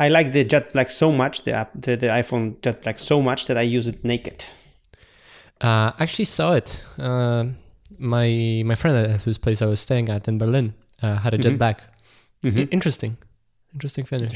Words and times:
I 0.00 0.08
like 0.08 0.32
the 0.32 0.44
Jet 0.44 0.72
Black 0.72 0.90
so 0.90 1.12
much, 1.12 1.42
the 1.44 1.52
app, 1.52 1.70
the, 1.74 1.94
the 1.96 2.06
iPhone 2.06 2.60
Jet 2.62 2.82
Black 2.82 2.98
so 2.98 3.20
much 3.20 3.46
that 3.46 3.56
I 3.58 3.62
use 3.76 3.86
it 3.86 4.04
naked. 4.04 4.44
Uh, 5.60 5.92
I 5.98 6.02
actually 6.02 6.24
saw 6.24 6.54
it. 6.54 6.84
Uh, 6.98 7.44
my 7.98 8.62
my 8.64 8.74
friend 8.74 8.96
at 8.96 9.22
whose 9.24 9.36
place 9.38 9.60
I 9.62 9.66
was 9.66 9.80
staying 9.80 10.08
at 10.08 10.26
in 10.28 10.38
Berlin 10.38 10.72
uh, 11.02 11.16
had 11.16 11.34
a 11.34 11.38
Jet 11.38 11.52
Mhm. 11.52 11.58
Black. 11.58 11.82
Mhm. 12.42 12.68
Interesting, 12.70 13.16
interesting 13.74 14.06
finish. 14.06 14.32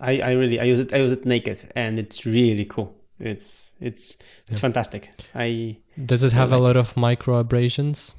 I, 0.00 0.20
I 0.20 0.32
really 0.32 0.58
I 0.60 0.64
use 0.64 0.80
it 0.80 0.92
I 0.92 0.98
use 0.98 1.12
it 1.12 1.24
naked 1.24 1.58
and 1.76 1.98
it's 1.98 2.26
really 2.26 2.64
cool. 2.64 2.88
It's 3.20 3.72
it's 3.80 4.16
it's 4.48 4.58
Yeah. 4.58 4.66
fantastic. 4.66 5.10
I 5.34 5.76
Does 6.06 6.22
it 6.24 6.32
have 6.32 6.50
a 6.52 6.56
like- 6.58 6.62
lot 6.74 6.76
of 6.76 6.96
micro 6.96 7.36
abrasions? 7.38 8.16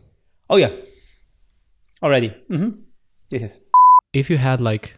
oh 0.49 0.57
yeah, 0.57 0.71
already. 2.01 2.29
Mm-hmm. 2.49 2.71
Yes. 3.31 3.59
If 4.13 4.29
you 4.29 4.37
had 4.37 4.59
like, 4.61 4.95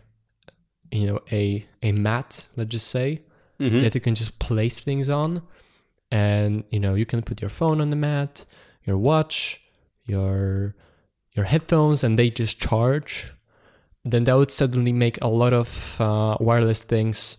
you 0.91 1.07
know, 1.07 1.19
a 1.31 1.65
a 1.81 1.91
mat, 1.91 2.47
let's 2.55 2.69
just 2.69 2.87
say, 2.87 3.21
Mm-hmm. 3.59 3.81
that 3.81 3.93
you 3.93 4.01
can 4.01 4.15
just 4.15 4.39
place 4.39 4.81
things 4.81 5.07
on, 5.07 5.43
and 6.11 6.63
you 6.71 6.79
know 6.79 6.95
you 6.95 7.05
can 7.05 7.21
put 7.21 7.41
your 7.41 7.49
phone 7.49 7.79
on 7.79 7.91
the 7.91 7.95
mat, 7.95 8.45
your 8.85 8.97
watch, 8.97 9.61
your 10.05 10.73
your 11.33 11.45
headphones, 11.45 12.03
and 12.03 12.17
they 12.17 12.31
just 12.31 12.59
charge. 12.59 13.31
Then 14.03 14.23
that 14.23 14.35
would 14.35 14.49
suddenly 14.49 14.91
make 14.91 15.19
a 15.21 15.27
lot 15.27 15.53
of 15.53 16.01
uh, 16.01 16.37
wireless 16.39 16.83
things 16.83 17.37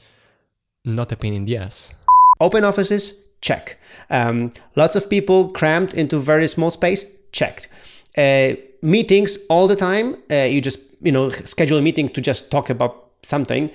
not 0.84 1.11
a 1.12 1.17
pain 1.17 1.34
in 1.34 1.45
the 1.45 1.57
ass. 1.57 1.93
Open 2.41 2.62
offices, 2.65 3.15
check. 3.41 3.79
Um, 4.11 4.51
lots 4.77 4.95
of 4.97 5.11
people 5.11 5.48
crammed 5.51 5.93
into 5.95 6.19
very 6.21 6.47
small 6.48 6.71
space, 6.71 7.05
checked. 7.33 7.69
Uh, 8.17 8.55
meetings 8.81 9.39
all 9.48 9.67
the 9.67 9.77
time. 9.77 10.17
Uh, 10.31 10.45
you 10.45 10.61
just 10.61 10.79
you 11.01 11.11
know 11.11 11.29
schedule 11.31 11.79
a 11.79 11.83
meeting 11.83 12.09
to 12.11 12.21
just 12.21 12.48
talk 12.51 12.71
about 12.71 13.02
something, 13.23 13.71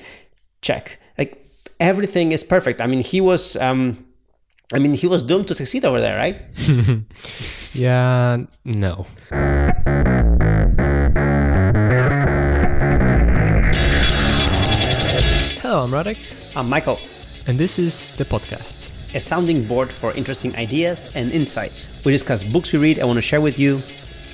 check. 0.61 0.99
Like 1.17 1.49
everything 1.79 2.31
is 2.31 2.43
perfect. 2.43 2.81
I 2.81 2.87
mean, 2.87 2.99
he 3.01 3.21
was. 3.21 3.55
Um, 3.57 4.05
I 4.73 4.79
mean, 4.79 4.93
he 4.93 5.07
was 5.07 5.23
doomed 5.23 5.47
to 5.47 5.55
succeed 5.55 5.85
over 5.85 6.01
there, 6.01 6.17
right? 6.17 6.41
Yeah, 7.73 8.37
no. 8.65 9.05
Hello, 15.61 15.83
I'm 15.83 15.91
Radek, 15.91 16.17
I'm 16.55 16.69
Michael, 16.69 16.97
and 17.45 17.57
this 17.59 17.77
is 17.77 18.09
the 18.17 18.23
podcast. 18.25 18.93
a 19.15 19.19
sounding 19.19 19.63
board 19.67 19.91
for 19.91 20.13
interesting 20.13 20.55
ideas 20.55 21.11
and 21.15 21.31
insights. 21.31 21.89
We 22.05 22.11
discuss 22.13 22.43
books 22.43 22.71
we 22.71 22.79
read. 22.79 22.99
I 22.99 23.05
want 23.05 23.17
to 23.17 23.21
share 23.21 23.41
with 23.41 23.59
you. 23.59 23.81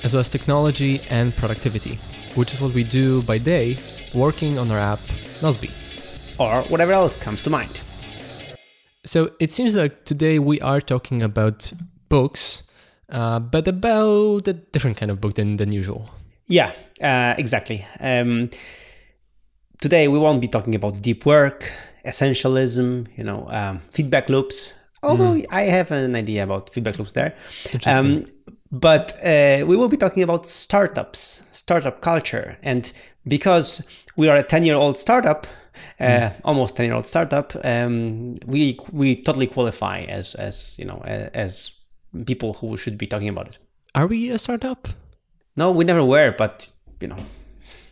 As 0.04 0.12
well 0.12 0.20
as 0.20 0.28
technology 0.28 1.00
and 1.10 1.34
productivity, 1.34 1.98
which 2.34 2.52
is 2.52 2.60
what 2.60 2.72
we 2.74 2.84
do 2.84 3.22
by 3.22 3.38
day 3.38 3.76
working 4.14 4.58
on 4.58 4.70
our 4.70 4.78
app 4.78 5.00
Nozbe. 5.40 5.70
or 6.38 6.62
whatever 6.64 6.92
else 6.92 7.16
comes 7.16 7.40
to 7.40 7.50
mind. 7.50 7.80
So 9.04 9.30
it 9.40 9.50
seems 9.50 9.74
like 9.74 10.04
today 10.04 10.38
we 10.38 10.60
are 10.60 10.80
talking 10.80 11.22
about 11.22 11.72
books, 12.08 12.62
uh, 13.08 13.40
but 13.40 13.66
about 13.66 14.46
a 14.46 14.52
different 14.52 14.96
kind 14.98 15.10
of 15.10 15.20
book 15.20 15.34
than, 15.34 15.56
than 15.56 15.72
usual. 15.72 16.10
Yeah, 16.48 16.72
uh, 17.00 17.34
exactly. 17.38 17.86
Um, 17.98 18.50
today 19.80 20.08
we 20.08 20.18
won't 20.18 20.40
be 20.40 20.48
talking 20.48 20.74
about 20.74 21.00
deep 21.00 21.24
work, 21.24 21.72
essentialism, 22.04 23.08
you 23.16 23.24
know, 23.24 23.46
um, 23.50 23.80
feedback 23.90 24.28
loops. 24.28 24.74
Although 25.02 25.42
I 25.50 25.62
have 25.62 25.90
an 25.90 26.14
idea 26.14 26.44
about 26.44 26.70
feedback 26.70 26.98
loops 26.98 27.12
there. 27.12 27.34
Interesting. 27.72 27.94
Um, 27.94 28.53
but 28.80 29.12
uh, 29.22 29.64
we 29.66 29.76
will 29.76 29.88
be 29.88 29.96
talking 29.96 30.22
about 30.22 30.46
startups, 30.46 31.42
startup 31.52 32.00
culture, 32.00 32.56
and 32.62 32.92
because 33.26 33.86
we 34.16 34.28
are 34.28 34.36
a 34.36 34.42
ten-year-old 34.42 34.98
startup, 34.98 35.46
uh, 36.00 36.30
almost 36.44 36.76
ten-year-old 36.76 37.06
startup, 37.06 37.54
um, 37.64 38.38
we 38.46 38.78
we 38.92 39.16
totally 39.22 39.46
qualify 39.46 40.00
as 40.18 40.34
as 40.34 40.76
you 40.78 40.84
know 40.84 41.00
as 41.34 41.78
people 42.26 42.52
who 42.54 42.76
should 42.76 42.98
be 42.98 43.06
talking 43.06 43.28
about 43.28 43.46
it. 43.48 43.58
Are 43.94 44.06
we 44.06 44.30
a 44.30 44.38
startup? 44.38 44.88
No, 45.56 45.70
we 45.70 45.84
never 45.84 46.04
were, 46.04 46.34
but 46.36 46.72
you 47.00 47.08
know, 47.08 47.18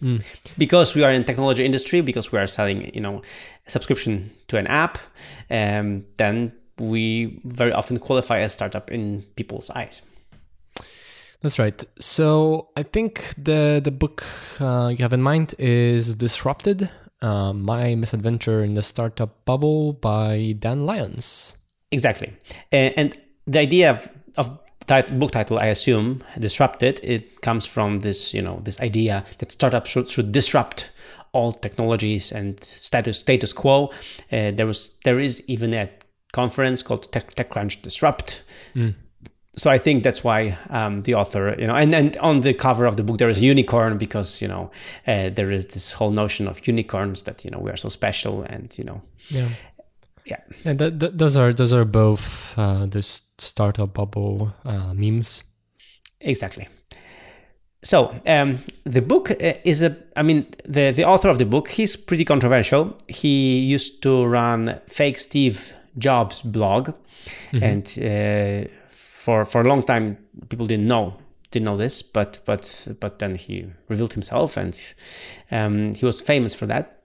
Mm. 0.03 0.21
because 0.59 0.97
we 0.97 1.05
are 1.05 1.13
in 1.15 1.25
technology 1.25 1.65
industry, 1.65 2.01
because 2.03 2.33
we 2.33 2.39
are 2.39 2.47
selling, 2.49 2.91
you 2.95 3.01
know, 3.01 3.23
a 3.67 3.71
subscription 3.71 4.31
to 4.49 4.57
an 4.59 4.67
app, 4.67 4.99
um, 5.49 6.05
then 6.17 6.53
we 6.79 7.41
very 7.45 7.73
often 7.73 7.99
qualify 7.99 8.41
as 8.41 8.53
startup 8.53 8.91
in 8.91 9.23
people's 9.37 9.71
eyes. 9.71 10.03
That's 11.43 11.59
right. 11.59 11.85
So 11.99 12.69
I 12.77 12.85
think 12.85 13.35
the 13.37 13.81
the 13.83 13.91
book 13.91 14.25
uh, 14.61 14.89
you 14.97 15.03
have 15.03 15.13
in 15.13 15.23
mind 15.23 15.55
is 15.59 16.15
Disrupted: 16.15 16.89
uh, 17.21 17.53
My 17.53 17.95
Misadventure 17.97 18.63
in 18.63 18.75
the 18.75 18.83
Startup 18.83 19.45
Bubble 19.45 19.93
by 19.93 20.55
Dan 20.59 20.87
Lyons. 20.87 21.57
Exactly, 21.91 22.33
and, 22.71 22.95
and 22.97 23.19
the 23.47 23.59
idea 23.59 23.91
of, 23.91 24.09
of 24.37 24.59
tit- 24.87 25.19
book 25.19 25.33
title, 25.33 25.59
I 25.59 25.67
assume, 25.67 26.23
disrupted. 26.39 27.01
It 27.03 27.43
comes 27.43 27.67
from 27.67 28.01
this, 28.01 28.33
you 28.33 28.41
know, 28.41 28.61
this 28.65 28.81
idea 28.81 29.25
that 29.39 29.53
startups 29.53 29.91
should 29.91 30.09
should 30.09 30.33
disrupt 30.33 30.91
all 31.33 31.53
technologies 31.53 32.31
and 32.31 32.63
status 32.63 33.19
status 33.19 33.53
quo. 33.53 33.91
Uh, 34.31 34.53
there 34.53 34.67
was 34.67 34.99
there 35.05 35.19
is 35.19 35.43
even 35.49 35.75
a 35.75 35.91
conference 36.33 36.83
called 36.83 37.13
Tech, 37.13 37.35
TechCrunch 37.35 37.83
Disrupt. 37.83 38.43
Mm. 38.75 38.95
So 39.57 39.71
I 39.71 39.79
think 39.79 40.03
that's 40.03 40.25
why 40.25 40.57
um, 40.71 41.03
the 41.03 41.15
author, 41.15 41.55
you 41.59 41.67
know, 41.67 41.75
and, 41.75 41.95
and 41.95 42.17
on 42.17 42.41
the 42.41 42.55
cover 42.55 42.87
of 42.87 42.97
the 42.97 43.03
book 43.03 43.19
there 43.19 43.29
is 43.29 43.39
a 43.39 43.45
unicorn 43.45 43.99
because 43.99 44.41
you 44.41 44.49
know 44.49 44.71
uh, 45.07 45.29
there 45.35 45.53
is 45.53 45.67
this 45.67 45.93
whole 45.93 46.11
notion 46.11 46.49
of 46.49 46.67
unicorns 46.67 47.23
that 47.25 47.45
you 47.45 47.51
know 47.51 47.59
we 47.59 47.71
are 47.71 47.77
so 47.77 47.91
special 47.91 48.43
and 48.43 48.75
you 48.79 48.85
know 48.85 49.03
Yeah. 49.29 49.49
Yeah. 50.25 50.41
And 50.65 50.79
th- 50.79 50.99
th- 51.01 51.13
those 51.17 51.37
are 51.37 51.53
those 51.53 51.75
are 51.75 51.85
both 51.85 52.55
uh, 52.57 52.87
the 52.87 53.03
startup 53.39 53.93
bubble 53.93 54.55
uh, 54.65 54.95
memes. 54.95 55.45
Exactly. 56.21 56.69
So 57.83 58.15
um, 58.27 58.59
the 58.85 59.03
book 59.03 59.31
uh, 59.33 59.55
is 59.65 59.83
a. 59.83 59.97
I 60.17 60.23
mean, 60.23 60.47
the 60.65 60.93
the 60.93 61.05
author 61.05 61.29
of 61.29 61.39
the 61.39 61.45
book 61.45 61.69
he's 61.69 61.97
pretty 61.97 62.25
controversial. 62.25 62.97
He 63.09 63.59
used 63.75 64.03
to 64.03 64.25
run 64.25 64.81
fake 64.87 65.19
Steve 65.19 65.73
Jobs 65.99 66.41
blog, 66.43 66.95
and 67.53 67.85
uh, 67.99 68.69
for 69.23 69.45
for 69.45 69.61
a 69.61 69.65
long 69.65 69.83
time 69.83 70.19
people 70.49 70.67
didn't 70.67 70.87
know 70.87 71.15
didn't 71.53 71.67
know 71.67 71.77
this, 71.77 72.03
but 72.03 72.41
but 72.45 72.89
but 72.99 73.19
then 73.19 73.37
he 73.37 73.67
revealed 73.89 74.15
himself, 74.15 74.57
and 74.57 74.75
um, 75.51 75.95
he 75.95 76.05
was 76.05 76.21
famous 76.21 76.55
for 76.55 76.67
that. 76.67 77.05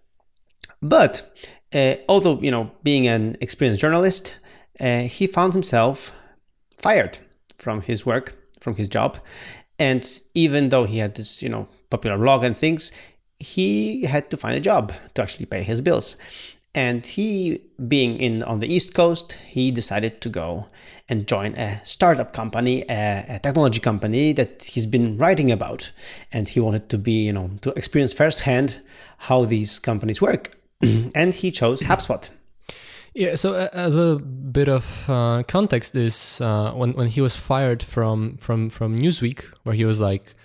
But 0.82 1.36
uh, 1.74 1.96
although 2.10 2.40
you 2.42 2.50
know 2.50 2.72
being 2.82 3.08
an 3.08 3.38
experienced 3.42 3.82
journalist, 3.82 4.40
uh, 4.80 5.02
he 5.02 5.28
found 5.28 5.54
himself 5.54 6.12
fired 6.80 7.20
from 7.58 7.82
his 7.82 8.06
work, 8.06 8.36
from 8.60 8.76
his 8.76 8.88
job. 8.90 9.20
And 9.80 10.04
even 10.34 10.70
though 10.70 10.86
he 10.86 10.98
had 10.98 11.14
this, 11.14 11.44
you 11.44 11.50
know, 11.50 11.68
popular 11.92 12.18
blog 12.18 12.44
and 12.44 12.58
things, 12.58 12.92
he 13.38 14.06
had 14.06 14.32
to 14.32 14.38
find 14.38 14.56
a 14.56 14.60
job 14.60 14.92
to 15.14 15.22
actually 15.22 15.46
pay 15.46 15.62
his 15.62 15.82
bills. 15.82 16.18
And 16.78 17.04
he, 17.04 17.62
being 17.88 18.20
in 18.20 18.44
on 18.44 18.60
the 18.60 18.72
East 18.72 18.94
Coast, 18.94 19.36
he 19.48 19.72
decided 19.72 20.22
to 20.22 20.30
go 20.30 20.68
and 21.10 21.28
join 21.28 21.56
a 21.56 21.82
startup 21.84 22.34
company, 22.34 22.86
a, 22.88 23.26
a 23.28 23.40
technology 23.40 23.80
company 23.80 24.32
that 24.34 24.62
he's 24.62 24.86
been 24.86 25.18
writing 25.18 25.52
about. 25.52 25.92
And 26.32 26.48
he 26.48 26.60
wanted 26.60 26.88
to 26.90 27.00
be, 27.00 27.26
you 27.26 27.34
know, 27.34 27.50
to 27.62 27.72
experience 27.72 28.14
firsthand 28.14 28.80
how 29.18 29.44
these 29.44 29.80
companies 29.80 30.22
work. 30.22 30.56
and 31.16 31.34
he 31.34 31.50
chose 31.50 31.82
HubSpot. 31.82 32.30
Yeah, 33.16 33.38
so 33.38 33.56
a, 33.56 33.70
a 33.74 33.90
little 33.90 34.20
bit 34.20 34.70
of 34.70 35.10
uh, 35.10 35.42
context 35.48 35.96
is 35.96 36.40
uh, 36.42 36.74
when 36.74 36.94
when 36.94 37.08
he 37.08 37.22
was 37.22 37.36
fired 37.36 37.82
from 37.82 38.38
from 38.38 38.70
from 38.70 39.00
Newsweek, 39.00 39.46
where 39.64 39.74
he 39.74 39.86
was 39.86 40.00
like, 40.00 40.36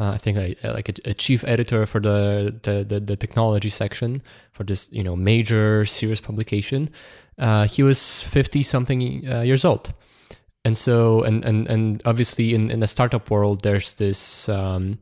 uh, 0.00 0.12
I 0.12 0.16
think 0.16 0.38
like, 0.38 0.64
like 0.64 0.88
a, 0.88 1.10
a 1.10 1.14
chief 1.14 1.44
editor 1.44 1.84
for 1.84 2.00
the, 2.00 2.54
the 2.62 2.84
the 2.84 3.00
the 3.00 3.16
technology 3.16 3.68
section 3.68 4.22
for 4.52 4.64
this 4.64 4.88
you 4.90 5.02
know 5.02 5.14
major 5.14 5.84
serious 5.84 6.20
publication. 6.20 6.88
Uh, 7.38 7.66
he 7.66 7.82
was 7.82 8.22
fifty 8.22 8.62
something 8.62 9.28
uh, 9.30 9.42
years 9.42 9.64
old, 9.64 9.92
and 10.64 10.78
so 10.78 11.22
and 11.22 11.44
and 11.44 11.66
and 11.66 12.02
obviously 12.06 12.54
in 12.54 12.70
in 12.70 12.80
the 12.80 12.86
startup 12.86 13.30
world, 13.30 13.62
there's 13.62 13.94
this. 13.94 14.48
Um, 14.48 14.98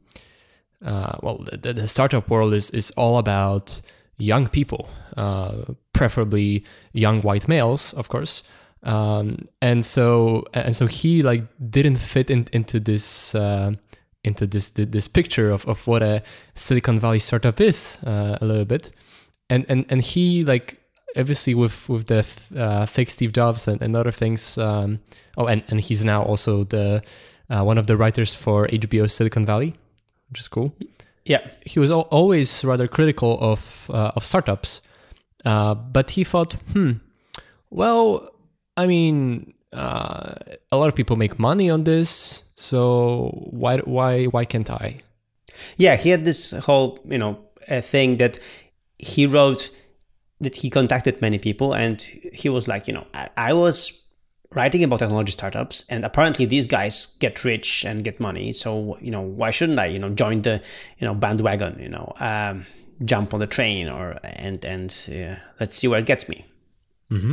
uh, 0.85 1.19
well, 1.23 1.45
the, 1.63 1.73
the 1.73 1.89
startup 1.89 2.29
world 2.29 2.55
is 2.55 2.71
is 2.71 2.91
all 2.97 3.19
about 3.19 3.81
young 4.17 4.49
people, 4.49 4.89
uh, 5.17 5.75
preferably 5.93 6.65
young 6.93 7.23
white 7.23 7.49
males, 7.49 7.93
of 7.95 8.09
course. 8.09 8.43
Um, 8.85 9.49
and 9.61 9.85
so 9.85 10.45
and 10.55 10.75
so 10.75 10.87
he 10.87 11.23
like 11.23 11.45
didn't 11.71 11.97
fit 11.97 12.31
in, 12.31 12.47
into 12.53 12.79
this 12.79 13.35
uh, 13.35 13.73
into 14.25 14.47
this 14.47 14.71
this 14.71 15.09
picture 15.09 15.51
of, 15.51 15.67
of 15.67 15.87
what 15.87 16.03
a 16.03 16.23
Silicon 16.55 17.01
Valley 17.01 17.19
startup 17.21 17.61
is 17.61 17.99
uh, 18.07 18.37
a 18.41 18.45
little 18.45 18.65
bit, 18.65 18.91
and 19.51 19.65
and 19.69 19.85
and 19.89 20.03
he 20.03 20.43
like 20.43 20.79
obviously 21.17 21.55
with 21.55 21.89
with 21.89 22.07
the 22.07 22.25
uh, 22.57 22.87
fake 22.87 23.11
Steve 23.11 23.33
Jobs 23.33 23.69
and, 23.69 23.83
and 23.83 23.95
other 23.97 24.13
things. 24.13 24.59
Um, 24.59 24.99
oh, 25.37 25.47
and 25.47 25.63
and 25.69 25.81
he's 25.81 26.05
now 26.05 26.23
also 26.23 26.65
the 26.65 27.03
uh, 27.51 27.63
one 27.65 27.79
of 27.79 27.87
the 27.87 27.97
writers 27.97 28.35
for 28.35 28.67
HBO 28.69 29.09
Silicon 29.09 29.47
Valley, 29.47 29.75
which 30.31 30.41
is 30.41 30.49
cool 30.49 30.75
Yeah. 31.25 31.41
he 31.67 31.81
was 31.81 31.91
al- 31.91 32.09
always 32.11 32.65
rather 32.65 32.89
critical 32.89 33.39
of 33.41 33.89
uh, 33.91 34.13
of 34.17 34.25
startups, 34.25 34.81
Uh, 35.45 35.75
but 35.93 36.11
he 36.11 36.25
thought, 36.25 36.57
hmm, 36.73 36.93
well, 37.71 38.29
I 38.77 38.87
mean, 38.87 39.55
uh, 39.73 40.35
a 40.73 40.77
lot 40.77 40.89
of 40.89 40.95
people 40.95 41.17
make 41.17 41.39
money 41.39 41.71
on 41.71 41.85
this, 41.85 42.43
so 42.55 43.31
why 43.51 43.79
why 43.79 44.25
why 44.27 44.45
can't 44.45 44.71
I? 44.71 45.01
Yeah, 45.77 45.97
he 45.97 46.11
had 46.11 46.25
this 46.25 46.53
whole 46.53 47.01
you 47.09 47.19
know 47.19 47.39
uh, 47.69 47.81
thing 47.81 48.17
that 48.19 48.39
he 48.99 49.27
wrote 49.27 49.71
that 50.41 50.57
he 50.57 50.71
contacted 50.71 51.21
many 51.21 51.39
people, 51.39 51.75
and 51.75 52.01
he 52.33 52.49
was 52.49 52.69
like, 52.69 52.87
you 52.87 52.95
know, 52.95 53.07
I, 53.13 53.29
I 53.37 53.53
was 53.53 53.93
writing 54.55 54.83
about 54.83 54.99
technology 54.99 55.33
startups 55.33 55.85
and 55.91 56.05
apparently 56.05 56.47
these 56.47 56.67
guys 56.67 57.17
get 57.21 57.45
rich 57.45 57.85
and 57.85 58.03
get 58.03 58.19
money 58.19 58.53
so 58.53 58.97
you 59.01 59.11
know 59.11 59.21
why 59.21 59.51
shouldn't 59.51 59.79
i 59.79 59.87
you 59.87 59.99
know 59.99 60.09
join 60.09 60.41
the 60.43 60.61
you 60.99 61.07
know 61.07 61.15
bandwagon 61.15 61.79
you 61.79 61.89
know 61.89 62.13
um, 62.19 62.67
jump 63.05 63.35
on 63.35 63.41
the 63.41 63.47
train 63.47 63.89
or 63.89 64.19
and 64.23 64.65
and 64.65 64.91
uh, 65.13 65.37
let's 65.61 65.77
see 65.77 65.87
where 65.87 66.01
it 66.01 66.07
gets 66.07 66.29
me 66.29 66.47
mm-hmm. 67.11 67.33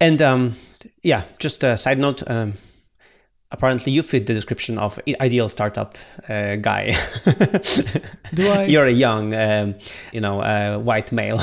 And 0.00 0.20
um, 0.22 0.56
yeah 1.02 1.22
just 1.38 1.62
a 1.62 1.76
side 1.76 1.98
note 1.98 2.22
um, 2.26 2.54
apparently 3.50 3.92
you 3.92 4.02
fit 4.02 4.26
the 4.26 4.34
description 4.34 4.78
of 4.78 4.98
ideal 5.20 5.48
startup 5.48 5.96
uh, 6.28 6.56
guy 6.56 6.96
do 8.34 8.48
i 8.48 8.64
you're 8.68 8.86
a 8.86 8.90
young 8.90 9.34
um, 9.34 9.74
you 10.12 10.20
know 10.20 10.40
uh, 10.40 10.78
white 10.78 11.12
male 11.12 11.40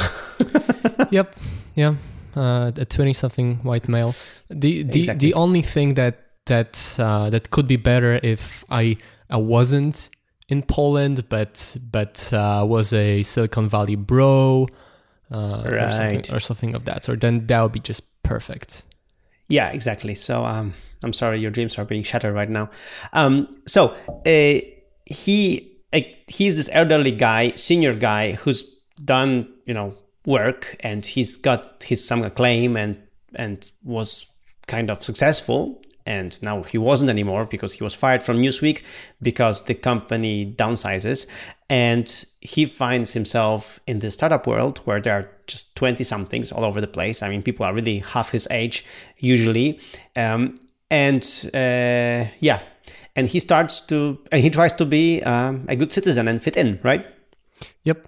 yep 1.09 1.35
yeah 1.75 1.95
uh, 2.35 2.71
a 2.75 2.85
twenty-something 2.85 3.57
white 3.57 3.87
male. 3.87 4.15
The 4.49 4.83
the 4.83 4.99
exactly. 5.01 5.27
the 5.27 5.33
only 5.35 5.61
thing 5.61 5.95
that 5.95 6.19
that 6.45 6.95
uh, 6.99 7.29
that 7.29 7.51
could 7.51 7.67
be 7.67 7.77
better 7.77 8.19
if 8.23 8.63
I 8.69 8.97
I 9.29 9.37
wasn't 9.37 10.09
in 10.49 10.63
Poland, 10.63 11.29
but 11.29 11.77
but 11.91 12.31
uh, 12.33 12.65
was 12.67 12.93
a 12.93 13.23
Silicon 13.23 13.69
Valley 13.69 13.95
bro, 13.95 14.67
uh, 15.31 15.63
right. 15.65 15.81
or, 15.81 15.91
something, 15.91 16.35
or 16.35 16.39
something 16.39 16.75
of 16.75 16.85
that 16.85 17.03
sort. 17.03 17.21
Then 17.21 17.47
that 17.47 17.61
would 17.61 17.71
be 17.71 17.79
just 17.79 18.03
perfect. 18.23 18.83
Yeah, 19.47 19.69
exactly. 19.69 20.15
So 20.15 20.45
um, 20.45 20.73
I'm 21.03 21.13
sorry, 21.13 21.39
your 21.39 21.51
dreams 21.51 21.77
are 21.77 21.85
being 21.85 22.03
shattered 22.03 22.33
right 22.33 22.49
now. 22.49 22.69
Um, 23.11 23.49
so 23.67 23.95
uh, 24.25 24.61
he 25.05 25.77
uh, 25.91 25.99
he's 26.27 26.55
this 26.55 26.69
elderly 26.71 27.11
guy, 27.11 27.53
senior 27.55 27.93
guy 27.93 28.31
who's 28.31 28.63
done 29.03 29.53
you 29.65 29.73
know 29.73 29.93
work 30.25 30.75
and 30.79 31.05
he's 31.05 31.35
got 31.35 31.83
his 31.83 32.05
some 32.05 32.23
acclaim 32.23 32.77
and 32.77 33.01
and 33.35 33.71
was 33.83 34.25
kind 34.67 34.89
of 34.89 35.03
successful 35.03 35.81
and 36.05 36.41
now 36.41 36.63
he 36.63 36.77
wasn't 36.77 37.09
anymore 37.09 37.45
because 37.45 37.73
he 37.73 37.83
was 37.83 37.95
fired 37.95 38.21
from 38.21 38.37
Newsweek 38.37 38.83
because 39.21 39.65
the 39.65 39.73
company 39.73 40.53
downsizes 40.57 41.27
and 41.69 42.25
he 42.41 42.65
finds 42.65 43.13
himself 43.13 43.79
in 43.87 43.99
the 43.99 44.11
startup 44.11 44.45
world 44.45 44.79
where 44.79 45.01
there 45.01 45.13
are 45.13 45.29
just 45.47 45.75
20 45.75 46.03
somethings 46.03 46.51
all 46.51 46.63
over 46.63 46.79
the 46.81 46.87
place 46.87 47.23
i 47.23 47.29
mean 47.29 47.41
people 47.41 47.65
are 47.65 47.73
really 47.73 47.99
half 47.99 48.31
his 48.31 48.47
age 48.51 48.85
usually 49.17 49.79
um, 50.15 50.55
and 50.89 51.49
uh, 51.53 52.25
yeah 52.39 52.61
and 53.15 53.27
he 53.27 53.39
starts 53.39 53.81
to 53.81 54.19
and 54.31 54.41
he 54.41 54.49
tries 54.49 54.73
to 54.73 54.85
be 54.85 55.21
um, 55.23 55.65
a 55.67 55.75
good 55.75 55.91
citizen 55.91 56.27
and 56.27 56.43
fit 56.43 56.57
in 56.57 56.79
right 56.83 57.05
yep 57.83 58.07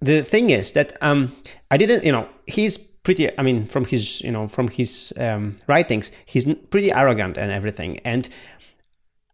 the 0.00 0.22
thing 0.22 0.50
is 0.50 0.72
that 0.72 0.96
um, 1.00 1.34
I 1.70 1.76
didn't, 1.76 2.04
you 2.04 2.12
know, 2.12 2.28
he's 2.46 2.78
pretty. 2.78 3.36
I 3.38 3.42
mean, 3.42 3.66
from 3.66 3.84
his, 3.84 4.20
you 4.20 4.30
know, 4.30 4.48
from 4.48 4.68
his 4.68 5.12
um, 5.18 5.56
writings, 5.66 6.10
he's 6.26 6.52
pretty 6.70 6.92
arrogant 6.92 7.36
and 7.36 7.50
everything. 7.50 8.00
And 8.04 8.28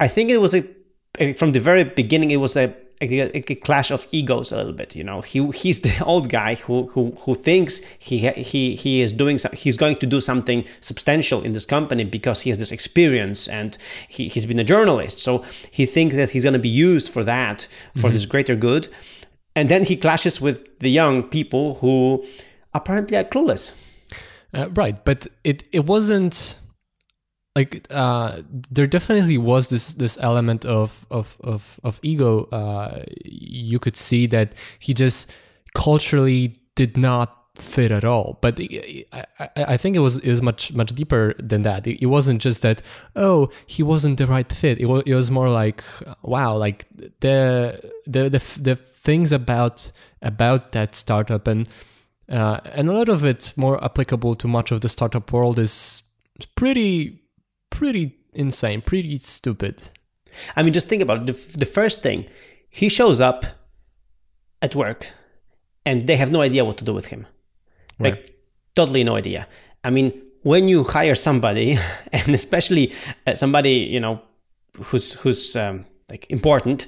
I 0.00 0.08
think 0.08 0.30
it 0.30 0.38
was 0.38 0.54
a 0.54 0.64
from 1.34 1.52
the 1.52 1.60
very 1.60 1.84
beginning, 1.84 2.30
it 2.30 2.38
was 2.38 2.56
a, 2.56 2.74
a, 3.02 3.36
a, 3.36 3.54
clash 3.56 3.90
of 3.90 4.06
egos 4.12 4.52
a 4.52 4.56
little 4.56 4.72
bit. 4.72 4.94
You 4.96 5.04
know, 5.04 5.20
he 5.20 5.46
he's 5.50 5.80
the 5.80 6.04
old 6.04 6.28
guy 6.28 6.54
who 6.54 6.86
who 6.88 7.16
who 7.20 7.34
thinks 7.34 7.80
he 7.98 8.18
he 8.30 8.74
he 8.74 9.00
is 9.00 9.12
doing 9.12 9.38
some, 9.38 9.52
he's 9.52 9.76
going 9.76 9.96
to 9.96 10.06
do 10.06 10.20
something 10.20 10.64
substantial 10.80 11.42
in 11.42 11.52
this 11.52 11.66
company 11.66 12.04
because 12.04 12.42
he 12.42 12.50
has 12.50 12.58
this 12.58 12.72
experience 12.72 13.48
and 13.48 13.76
he 14.08 14.28
he's 14.28 14.46
been 14.46 14.58
a 14.58 14.64
journalist. 14.64 15.18
So 15.18 15.44
he 15.70 15.86
thinks 15.86 16.16
that 16.16 16.30
he's 16.30 16.44
going 16.44 16.52
to 16.54 16.58
be 16.58 16.68
used 16.68 17.12
for 17.12 17.24
that 17.24 17.68
for 17.94 18.00
mm-hmm. 18.00 18.12
this 18.14 18.26
greater 18.26 18.56
good 18.56 18.88
and 19.54 19.68
then 19.68 19.84
he 19.84 19.96
clashes 19.96 20.40
with 20.40 20.78
the 20.78 20.90
young 20.90 21.22
people 21.22 21.74
who 21.76 22.24
apparently 22.74 23.16
are 23.16 23.24
clueless. 23.24 23.74
Uh, 24.54 24.68
right, 24.70 25.02
but 25.04 25.26
it 25.44 25.64
it 25.72 25.86
wasn't 25.86 26.58
like 27.54 27.86
uh, 27.90 28.42
there 28.70 28.86
definitely 28.86 29.38
was 29.38 29.68
this 29.68 29.94
this 29.94 30.18
element 30.20 30.64
of 30.64 31.06
of 31.10 31.36
of, 31.40 31.78
of 31.84 32.00
ego. 32.02 32.44
Uh, 32.44 33.04
you 33.24 33.78
could 33.78 33.96
see 33.96 34.26
that 34.28 34.54
he 34.78 34.94
just 34.94 35.30
culturally 35.74 36.54
did 36.74 36.96
not 36.96 37.38
fit 37.56 37.92
at 37.92 38.04
all. 38.04 38.38
But 38.40 38.58
I, 38.58 39.04
I, 39.12 39.48
I 39.56 39.76
think 39.76 39.96
it 39.96 40.00
was 40.00 40.18
is 40.20 40.40
much 40.40 40.72
much 40.72 40.94
deeper 40.94 41.34
than 41.38 41.62
that. 41.62 41.86
It, 41.86 42.02
it, 42.02 42.06
wasn't 42.06 42.40
just 42.40 42.62
that 42.62 42.80
oh 43.16 43.48
he 43.66 43.82
wasn't 43.82 44.18
the 44.18 44.26
right 44.26 44.50
fit. 44.50 44.78
It 44.78 44.86
was 44.86 45.02
it 45.06 45.14
was 45.14 45.30
more 45.30 45.50
like 45.50 45.84
wow 46.22 46.56
like 46.56 46.86
the 47.20 47.92
the 48.06 48.30
the 48.30 48.58
the 48.60 48.76
things 48.76 49.32
about 49.32 49.92
about 50.22 50.72
that 50.72 50.94
startup 50.94 51.46
and 51.46 51.68
uh, 52.28 52.60
and 52.64 52.88
a 52.88 52.92
lot 52.92 53.10
of 53.10 53.24
it 53.24 53.52
more 53.56 53.82
applicable 53.84 54.36
to 54.36 54.48
much 54.48 54.72
of 54.72 54.80
the 54.80 54.88
startup 54.88 55.30
world 55.32 55.58
is 55.58 56.02
pretty 56.56 57.21
pretty 57.72 58.16
insane, 58.34 58.80
pretty 58.80 59.16
stupid. 59.16 59.90
I 60.56 60.62
mean, 60.62 60.72
just 60.72 60.88
think 60.88 61.02
about 61.02 61.22
it. 61.22 61.26
The, 61.26 61.58
the 61.58 61.64
first 61.64 62.02
thing 62.02 62.26
he 62.68 62.88
shows 62.88 63.20
up 63.20 63.44
at 64.62 64.74
work 64.74 65.08
and 65.84 66.02
they 66.02 66.16
have 66.16 66.30
no 66.30 66.40
idea 66.40 66.64
what 66.64 66.78
to 66.78 66.84
do 66.84 66.94
with 66.94 67.06
him. 67.06 67.26
Right. 67.98 68.14
Like, 68.14 68.36
totally 68.74 69.04
no 69.04 69.16
idea. 69.16 69.48
I 69.84 69.90
mean, 69.90 70.12
when 70.42 70.68
you 70.68 70.84
hire 70.84 71.14
somebody, 71.14 71.78
and 72.12 72.34
especially 72.34 72.92
uh, 73.26 73.34
somebody 73.34 73.74
you 73.94 74.00
know 74.00 74.20
who's 74.84 75.14
who's 75.14 75.56
um, 75.56 75.84
like 76.10 76.26
important, 76.30 76.86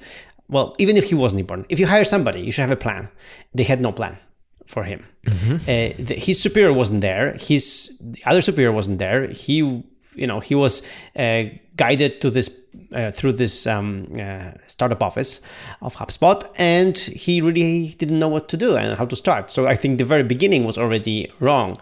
well, 0.48 0.74
even 0.78 0.96
if 0.96 1.04
he 1.04 1.14
wasn't 1.14 1.40
important, 1.40 1.66
if 1.68 1.78
you 1.78 1.86
hire 1.86 2.04
somebody, 2.04 2.40
you 2.40 2.52
should 2.52 2.62
have 2.62 2.70
a 2.70 2.76
plan. 2.76 3.08
They 3.54 3.64
had 3.64 3.80
no 3.80 3.92
plan 3.92 4.18
for 4.66 4.84
him. 4.84 5.04
Mm-hmm. 5.26 5.54
Uh, 5.54 6.06
the, 6.06 6.14
his 6.16 6.40
superior 6.40 6.72
wasn't 6.72 7.00
there. 7.00 7.32
His 7.32 8.00
other 8.24 8.42
superior 8.42 8.72
wasn't 8.72 8.98
there. 8.98 9.28
He, 9.28 9.82
you 10.14 10.26
know, 10.26 10.40
he 10.40 10.54
was 10.54 10.82
uh, 11.16 11.44
guided 11.76 12.20
to 12.20 12.30
this 12.30 12.50
uh, 12.92 13.10
through 13.10 13.32
this 13.32 13.66
um, 13.66 14.06
uh, 14.20 14.52
startup 14.66 15.02
office 15.02 15.40
of 15.80 15.96
HubSpot, 15.96 16.42
and 16.56 16.96
he 16.98 17.40
really 17.40 17.94
didn't 17.98 18.18
know 18.18 18.28
what 18.28 18.48
to 18.48 18.56
do 18.56 18.76
and 18.76 18.96
how 18.96 19.04
to 19.04 19.16
start. 19.16 19.50
So 19.50 19.66
I 19.66 19.76
think 19.76 19.98
the 19.98 20.04
very 20.04 20.22
beginning 20.22 20.64
was 20.64 20.78
already 20.78 21.30
wrong. 21.40 21.76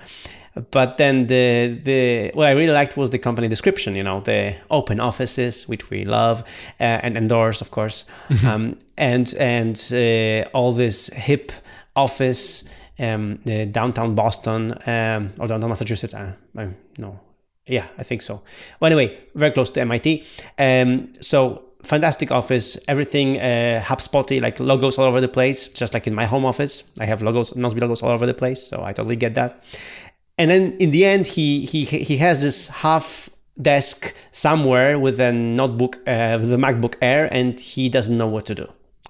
But 0.71 0.99
then 0.99 1.29
the 1.29 1.81
the 1.83 2.31
what 2.35 2.47
I 2.47 2.51
really 2.51 2.73
liked 2.73 2.97
was 2.97 3.09
the 3.09 3.19
company 3.19 3.49
description. 3.49 3.97
You 3.97 4.03
know, 4.03 4.21
the 4.21 4.55
open 4.71 5.01
offices, 5.01 5.67
which 5.67 5.89
we 5.89 6.05
love 6.05 6.43
uh, 6.79 7.01
and 7.03 7.17
endorse, 7.17 7.63
of 7.63 7.71
course, 7.71 8.05
mm-hmm. 8.29 8.47
um, 8.47 8.79
and 8.99 9.35
and 9.39 9.77
uh, 9.93 10.49
all 10.53 10.73
this 10.75 11.09
hip 11.09 11.53
office 11.97 12.65
um, 12.99 13.37
downtown 13.71 14.15
Boston 14.15 14.73
um, 14.87 15.33
or 15.39 15.47
downtown 15.47 15.71
Massachusetts. 15.71 16.13
Uh, 16.13 16.35
no, 16.99 17.19
yeah, 17.67 17.89
I 17.99 18.03
think 18.03 18.23
so. 18.23 18.43
Well, 18.81 18.93
anyway, 18.93 19.19
very 19.35 19.53
close 19.53 19.71
to 19.71 19.81
MIT. 19.81 20.25
Um, 20.59 21.13
so 21.21 21.65
fantastic 21.83 22.31
office, 22.31 22.79
everything 22.89 23.39
uh, 23.39 23.83
HubSpotty, 23.85 24.41
like 24.41 24.59
logos 24.61 24.99
all 24.99 25.07
over 25.07 25.21
the 25.21 25.29
place, 25.29 25.69
just 25.69 25.95
like 25.95 26.07
in 26.07 26.15
my 26.15 26.27
home 26.27 26.45
office. 26.45 26.85
I 27.01 27.07
have 27.07 27.23
logos, 27.23 27.53
Nozbe 27.53 27.81
logos 27.81 28.03
all 28.03 28.11
over 28.11 28.27
the 28.27 28.35
place, 28.35 28.63
so 28.63 28.83
I 28.83 28.93
totally 28.93 29.17
get 29.17 29.35
that. 29.35 29.63
And 30.39 30.51
then 30.51 30.77
in 30.79 30.91
the 30.91 31.05
end, 31.05 31.27
he 31.27 31.65
he 31.65 31.85
he 31.85 32.17
has 32.17 32.43
this 32.43 32.69
half 32.69 33.29
desk 33.61 34.15
somewhere 34.31 34.99
with 34.99 35.21
a 35.21 35.33
notebook, 35.33 35.97
uh, 36.07 36.39
with 36.41 36.53
a 36.53 36.57
MacBook 36.57 36.95
Air, 37.03 37.29
and 37.31 37.59
he 37.61 37.89
doesn't 37.89 38.17
know 38.17 38.27
what 38.27 38.47
to 38.47 38.55
do. 38.55 38.69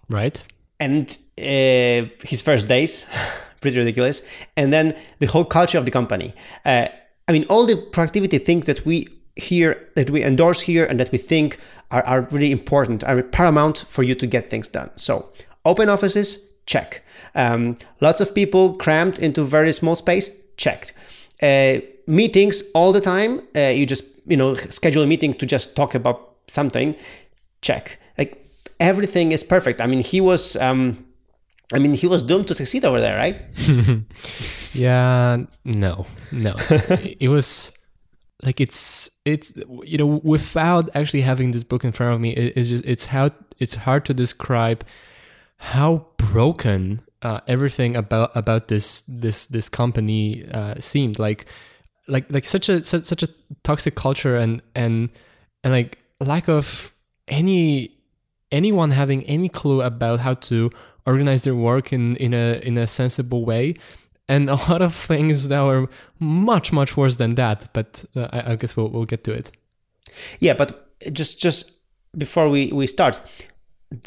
Right. 0.09 0.43
And 0.81 1.17
uh, 1.39 2.11
his 2.25 2.43
first 2.43 2.67
days, 2.69 3.07
pretty 3.61 3.79
ridiculous. 3.79 4.23
And 4.57 4.73
then 4.73 4.95
the 5.21 5.27
whole 5.27 5.45
culture 5.45 5.79
of 5.79 5.85
the 5.85 5.91
company. 5.91 6.35
Uh, 6.65 6.89
I 7.29 7.33
mean, 7.33 7.45
all 7.49 7.67
the 7.67 7.77
productivity 7.77 8.39
things 8.39 8.67
that 8.67 8.85
we 8.85 9.07
here, 9.37 9.89
that 9.95 10.11
we 10.11 10.23
endorse 10.23 10.63
here, 10.63 10.85
and 10.85 11.01
that 11.01 11.11
we 11.13 11.19
think 11.19 11.59
are, 11.91 12.05
are 12.05 12.23
really 12.31 12.51
important, 12.51 13.05
are 13.05 13.23
paramount 13.23 13.79
for 13.89 14.03
you 14.03 14.15
to 14.15 14.27
get 14.27 14.51
things 14.51 14.69
done. 14.69 14.91
So, 14.97 15.29
open 15.65 15.89
offices, 15.89 16.39
check. 16.67 17.03
Um, 17.35 17.77
lots 18.01 18.21
of 18.21 18.35
people 18.35 18.75
crammed 18.75 19.19
into 19.19 19.43
very 19.45 19.73
small 19.73 19.95
space, 19.95 20.31
checked. 20.57 20.93
Uh, 21.43 21.79
meetings 22.07 22.63
all 22.75 22.93
the 22.93 23.01
time. 23.01 23.43
Uh, 23.57 23.69
you 23.69 23.87
just 23.87 24.05
you 24.27 24.37
know 24.37 24.55
schedule 24.55 25.03
a 25.03 25.07
meeting 25.07 25.35
to 25.35 25.47
just 25.47 25.75
talk 25.77 25.95
about 25.95 26.35
something. 26.47 26.95
Check. 27.63 27.99
Like 28.19 28.45
everything 28.81 29.33
is 29.33 29.43
perfect. 29.43 29.81
I 29.81 29.87
mean, 29.87 30.03
he 30.03 30.21
was. 30.21 30.57
Um, 30.57 31.07
I 31.73 31.79
mean, 31.79 31.95
he 31.95 32.07
was 32.07 32.23
doomed 32.23 32.49
to 32.49 32.55
succeed 32.55 32.85
over 32.85 33.01
there, 33.01 33.17
right? 33.17 33.41
yeah, 34.75 35.39
no, 35.65 36.07
no. 36.31 36.55
it 36.69 37.29
was 37.29 37.73
like 38.43 38.61
it's 38.61 39.11
it's 39.25 39.53
you 39.85 39.99
know 39.99 40.21
without 40.23 40.91
actually 40.95 41.23
having 41.23 41.53
this 41.53 41.65
book 41.65 41.85
in 41.85 41.93
front 41.93 42.15
of 42.15 42.21
me, 42.21 42.33
it, 42.33 42.57
it's 42.57 42.69
just 42.69 42.85
it's 42.85 43.07
how 43.07 43.31
it's 43.59 43.75
hard 43.75 44.05
to 44.07 44.15
describe 44.15 44.85
how 45.57 46.07
broken 46.17 47.01
uh, 47.23 47.41
everything 47.47 47.97
about 47.97 48.37
about 48.37 48.69
this 48.69 49.03
this 49.03 49.47
this 49.47 49.69
company 49.69 50.45
uh, 50.53 50.75
seemed 50.81 51.19
like 51.19 51.47
like 52.09 52.31
like 52.31 52.45
such 52.45 52.69
a 52.69 52.85
such, 52.85 53.05
such 53.05 53.23
a 53.23 53.29
toxic 53.63 53.95
culture 53.95 54.37
and 54.37 54.61
and 54.75 55.11
and 55.63 55.73
like 55.73 55.99
lack 56.21 56.49
of 56.49 56.93
any 57.29 57.97
anyone 58.51 58.91
having 58.91 59.25
any 59.25 59.49
clue 59.49 59.83
about 59.83 60.21
how 60.21 60.35
to 60.35 60.71
organize 61.07 61.43
their 61.43 61.55
work 61.55 61.93
in 61.93 62.17
in 62.17 62.35
a 62.35 62.61
in 62.63 62.79
a 62.79 62.87
sensible 62.87 63.45
way 63.45 63.75
and 64.29 64.49
a 64.49 64.55
lot 64.71 64.83
of 64.83 64.95
things 64.95 65.49
that 65.49 65.63
were 65.63 65.89
much 66.19 66.73
much 66.73 66.97
worse 66.97 67.17
than 67.17 67.35
that 67.35 67.69
but 67.73 68.05
uh, 68.17 68.29
I, 68.33 68.53
I 68.53 68.57
guess 68.57 68.77
we'll 68.77 68.89
we'll 68.89 69.05
get 69.05 69.25
to 69.25 69.33
it 69.33 69.51
Yeah, 70.41 70.55
but 70.55 70.89
just 71.13 71.41
just 71.41 71.73
before 72.17 72.49
we 72.49 72.73
we 72.73 72.87
start, 72.87 73.21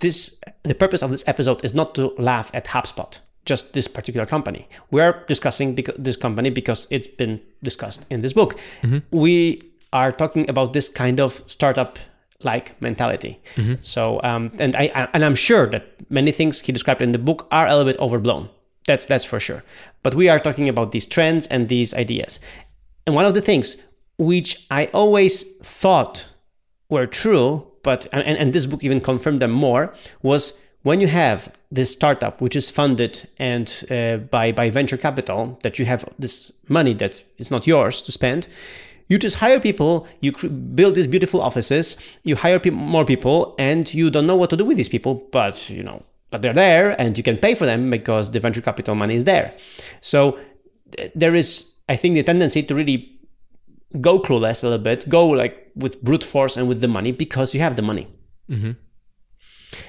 this 0.02 0.40
the 0.64 0.76
purpose 0.76 1.02
of 1.02 1.12
this 1.12 1.24
episode 1.28 1.64
is 1.64 1.74
not 1.74 1.96
to 1.96 2.14
laugh 2.18 2.52
at 2.54 2.66
HubSpot, 2.66 3.20
just 3.46 3.74
this 3.74 3.88
particular 3.88 4.26
company. 4.26 4.68
We 4.92 5.02
are 5.02 5.24
discussing 5.28 5.78
this 5.98 6.18
company 6.18 6.50
because 6.50 6.88
it's 6.90 7.08
been 7.08 7.42
discussed 7.64 8.06
in 8.10 8.22
this 8.22 8.34
book. 8.34 8.60
We 9.12 9.62
are 9.94 10.12
talking 10.12 10.50
about 10.50 10.74
this 10.74 10.90
kind 10.90 11.20
of 11.20 11.42
startup 11.46 12.00
like 12.44 12.80
mentality. 12.82 13.40
So, 13.82 14.20
um, 14.24 14.52
and 14.60 14.76
I, 14.76 14.92
I 14.94 15.08
and 15.14 15.24
I'm 15.24 15.36
sure 15.36 15.68
that 15.68 15.84
many 16.10 16.32
things 16.32 16.62
he 16.62 16.72
described 16.72 17.02
in 17.02 17.12
the 17.12 17.20
book 17.20 17.48
are 17.52 17.68
a 17.68 17.76
little 17.76 17.86
bit 17.86 18.00
overblown. 18.00 18.50
That's 18.88 19.06
that's 19.06 19.26
for 19.26 19.40
sure. 19.40 19.64
But 20.04 20.16
we 20.16 20.30
are 20.30 20.40
talking 20.40 20.70
about 20.70 20.92
these 20.92 21.08
trends 21.08 21.48
and 21.48 21.70
these 21.70 21.94
ideas. 21.94 22.40
And 23.08 23.16
one 23.16 23.26
of 23.26 23.34
the 23.34 23.42
things 23.42 23.78
which 24.18 24.66
I 24.70 24.88
always 24.94 25.44
thought 25.64 26.30
were 26.90 27.08
true, 27.08 27.66
but 27.84 28.08
and, 28.12 28.38
and 28.38 28.54
this 28.54 28.66
book 28.66 28.84
even 28.84 29.02
confirmed 29.02 29.40
them 29.40 29.52
more, 29.52 29.94
was 30.22 30.62
when 30.84 31.02
you 31.02 31.08
have 31.08 31.52
this 31.72 31.92
startup 31.92 32.42
which 32.42 32.56
is 32.56 32.70
funded 32.70 33.28
and 33.40 33.84
uh, 33.90 34.18
by 34.18 34.52
by 34.52 34.70
venture 34.70 34.98
capital 34.98 35.58
that 35.64 35.80
you 35.80 35.86
have 35.86 36.06
this 36.20 36.52
money 36.68 36.94
that 36.94 37.24
is 37.38 37.50
not 37.50 37.66
yours 37.68 38.02
to 38.04 38.12
spend, 38.12 38.48
you 39.08 39.20
just 39.20 39.38
hire 39.38 39.60
people, 39.60 40.08
you 40.22 40.32
cr- 40.32 40.48
build 40.48 40.96
these 40.96 41.08
beautiful 41.08 41.42
offices, 41.42 41.98
you 42.24 42.36
hire 42.36 42.60
pe- 42.60 42.70
more 42.70 43.06
people, 43.06 43.56
and 43.60 43.94
you 43.94 44.10
don't 44.10 44.28
know 44.28 44.36
what 44.36 44.50
to 44.50 44.58
do 44.58 44.66
with 44.66 44.78
these 44.78 44.90
people, 44.90 45.28
but 45.32 45.70
you 45.70 45.84
know, 45.84 46.04
but 46.32 46.42
they're 46.42 46.54
there, 46.54 47.00
and 47.00 47.18
you 47.18 47.24
can 47.24 47.38
pay 47.38 47.56
for 47.56 47.66
them 47.66 47.90
because 47.90 48.32
the 48.32 48.40
venture 48.40 48.62
capital 48.62 48.96
money 48.96 49.16
is 49.16 49.26
there. 49.26 49.54
So 50.02 50.40
th- 50.98 51.12
there 51.16 51.36
is, 51.36 51.80
I 51.88 51.96
think, 51.96 52.16
the 52.16 52.24
tendency 52.24 52.64
to 52.64 52.76
really 52.76 53.20
go 54.02 54.20
clueless 54.20 54.64
a 54.64 54.68
little 54.68 54.84
bit, 54.84 55.08
go 55.08 55.28
like 55.28 55.72
with 55.76 56.02
brute 56.02 56.24
force 56.24 56.58
and 56.58 56.68
with 56.68 56.82
the 56.82 56.88
money 56.88 57.12
because 57.12 57.54
you 57.54 57.62
have 57.62 57.76
the 57.76 57.82
money. 57.82 58.08
Mm-hmm. 58.50 58.72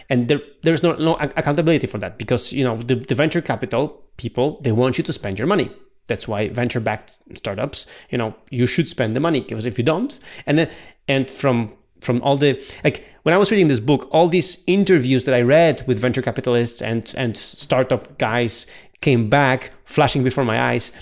And 0.09 0.29
there, 0.29 0.41
there's 0.63 0.83
no, 0.83 0.95
no 0.95 1.15
accountability 1.15 1.87
for 1.87 1.99
that 1.99 2.19
because 2.19 2.53
you 2.53 2.65
know 2.65 2.77
the, 2.77 2.97
the 2.97 3.15
venture 3.15 3.41
capital 3.41 4.03
people 4.17 4.61
they 4.63 4.73
want 4.73 4.99
you 4.99 5.05
to 5.05 5.13
spend 5.13 5.39
your 5.39 5.47
money. 5.47 5.71
That's 6.07 6.29
why 6.29 6.49
venture-backed 6.49 7.19
startups, 7.35 7.87
you 8.11 8.19
know, 8.19 8.37
you 8.51 8.67
should 8.67 8.89
spend 8.89 9.17
the 9.17 9.21
money 9.21 9.41
because 9.41 9.67
if 9.67 9.79
you 9.79 9.85
don't, 9.85 10.19
and 10.47 10.59
then 10.59 10.71
and 11.09 11.31
from 11.31 11.73
from 12.01 12.23
all 12.23 12.37
the 12.37 12.63
like 12.85 13.05
when 13.25 13.35
I 13.35 13.39
was 13.39 13.51
reading 13.51 13.69
this 13.69 13.81
book, 13.81 14.09
all 14.13 14.29
these 14.29 14.63
interviews 14.67 15.25
that 15.25 15.35
I 15.35 15.41
read 15.41 15.85
with 15.87 15.99
venture 15.99 16.23
capitalists 16.23 16.81
and 16.81 17.13
and 17.17 17.37
startup 17.37 18.19
guys 18.19 18.67
came 19.01 19.29
back 19.29 19.73
flashing 19.85 20.23
before 20.23 20.45
my 20.45 20.61
eyes. 20.61 20.93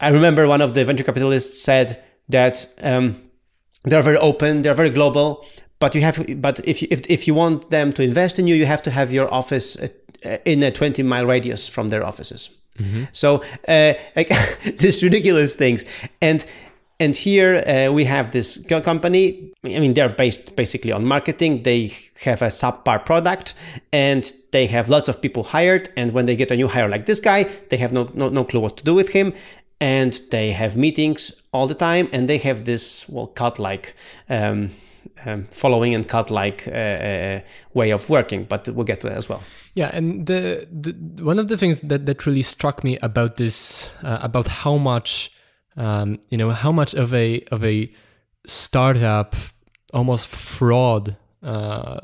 I 0.00 0.08
remember 0.08 0.46
one 0.46 0.60
of 0.60 0.74
the 0.74 0.84
venture 0.84 1.04
capitalists 1.04 1.60
said 1.62 2.02
that 2.28 2.68
um, 2.82 3.22
they're 3.84 4.02
very 4.02 4.16
open, 4.16 4.62
they're 4.62 4.74
very 4.74 4.90
global, 4.90 5.44
but 5.78 5.94
you 5.94 6.00
have 6.02 6.24
but 6.42 6.60
if 6.64 6.82
you, 6.82 6.88
if 6.90 7.02
if 7.08 7.26
you 7.26 7.34
want 7.34 7.70
them 7.70 7.92
to 7.92 8.02
invest 8.02 8.38
in 8.38 8.46
you, 8.46 8.54
you 8.54 8.66
have 8.66 8.82
to 8.82 8.90
have 8.90 9.12
your 9.12 9.32
office 9.32 9.76
in 10.44 10.62
a 10.62 10.70
20 10.70 11.02
mile 11.02 11.26
radius 11.26 11.68
from 11.68 11.90
their 11.90 12.04
offices. 12.04 12.50
So 13.12 13.42
uh, 13.66 13.94
like 14.16 14.30
these 14.78 15.02
ridiculous 15.02 15.54
things, 15.54 15.84
and 16.20 16.44
and 17.00 17.14
here 17.14 17.56
uh, 17.66 17.92
we 17.92 18.04
have 18.04 18.32
this 18.32 18.64
company. 18.66 19.52
I 19.64 19.78
mean, 19.78 19.94
they're 19.94 20.08
based 20.08 20.56
basically 20.56 20.92
on 20.92 21.04
marketing. 21.04 21.62
They 21.62 21.92
have 22.24 22.42
a 22.42 22.46
subpar 22.48 23.04
product, 23.06 23.54
and 23.92 24.32
they 24.52 24.66
have 24.66 24.88
lots 24.88 25.08
of 25.08 25.20
people 25.20 25.44
hired. 25.44 25.88
And 25.96 26.12
when 26.12 26.26
they 26.26 26.36
get 26.36 26.50
a 26.50 26.56
new 26.56 26.68
hire 26.68 26.88
like 26.88 27.06
this 27.06 27.20
guy, 27.20 27.44
they 27.70 27.76
have 27.76 27.92
no 27.92 28.10
no, 28.14 28.28
no 28.28 28.44
clue 28.44 28.60
what 28.60 28.76
to 28.78 28.84
do 28.84 28.94
with 28.94 29.10
him. 29.10 29.32
And 29.80 30.20
they 30.32 30.50
have 30.50 30.76
meetings 30.76 31.42
all 31.52 31.68
the 31.68 31.74
time, 31.74 32.08
and 32.12 32.28
they 32.28 32.38
have 32.38 32.64
this 32.64 33.08
well 33.08 33.28
cut 33.28 33.58
like. 33.58 33.94
Um, 34.28 34.70
um, 35.26 35.46
following 35.46 35.94
and 35.94 36.06
cult 36.06 36.30
like 36.30 36.66
uh, 36.68 36.70
uh, 36.70 37.40
way 37.74 37.90
of 37.90 38.08
working, 38.08 38.44
but 38.44 38.68
we'll 38.68 38.84
get 38.84 39.00
to 39.00 39.08
that 39.08 39.16
as 39.16 39.28
well. 39.28 39.42
Yeah, 39.74 39.90
and 39.92 40.26
the, 40.26 40.66
the 40.70 40.92
one 41.22 41.38
of 41.38 41.48
the 41.48 41.56
things 41.56 41.80
that 41.82 42.06
that 42.06 42.26
really 42.26 42.42
struck 42.42 42.84
me 42.84 42.98
about 43.02 43.36
this 43.36 43.90
uh, 44.02 44.18
about 44.22 44.48
how 44.48 44.76
much 44.76 45.30
um, 45.76 46.18
you 46.28 46.38
know 46.38 46.50
how 46.50 46.72
much 46.72 46.94
of 46.94 47.14
a 47.14 47.40
of 47.50 47.64
a 47.64 47.90
startup 48.46 49.34
almost 49.92 50.26
fraud 50.26 51.16
uh, 51.42 51.98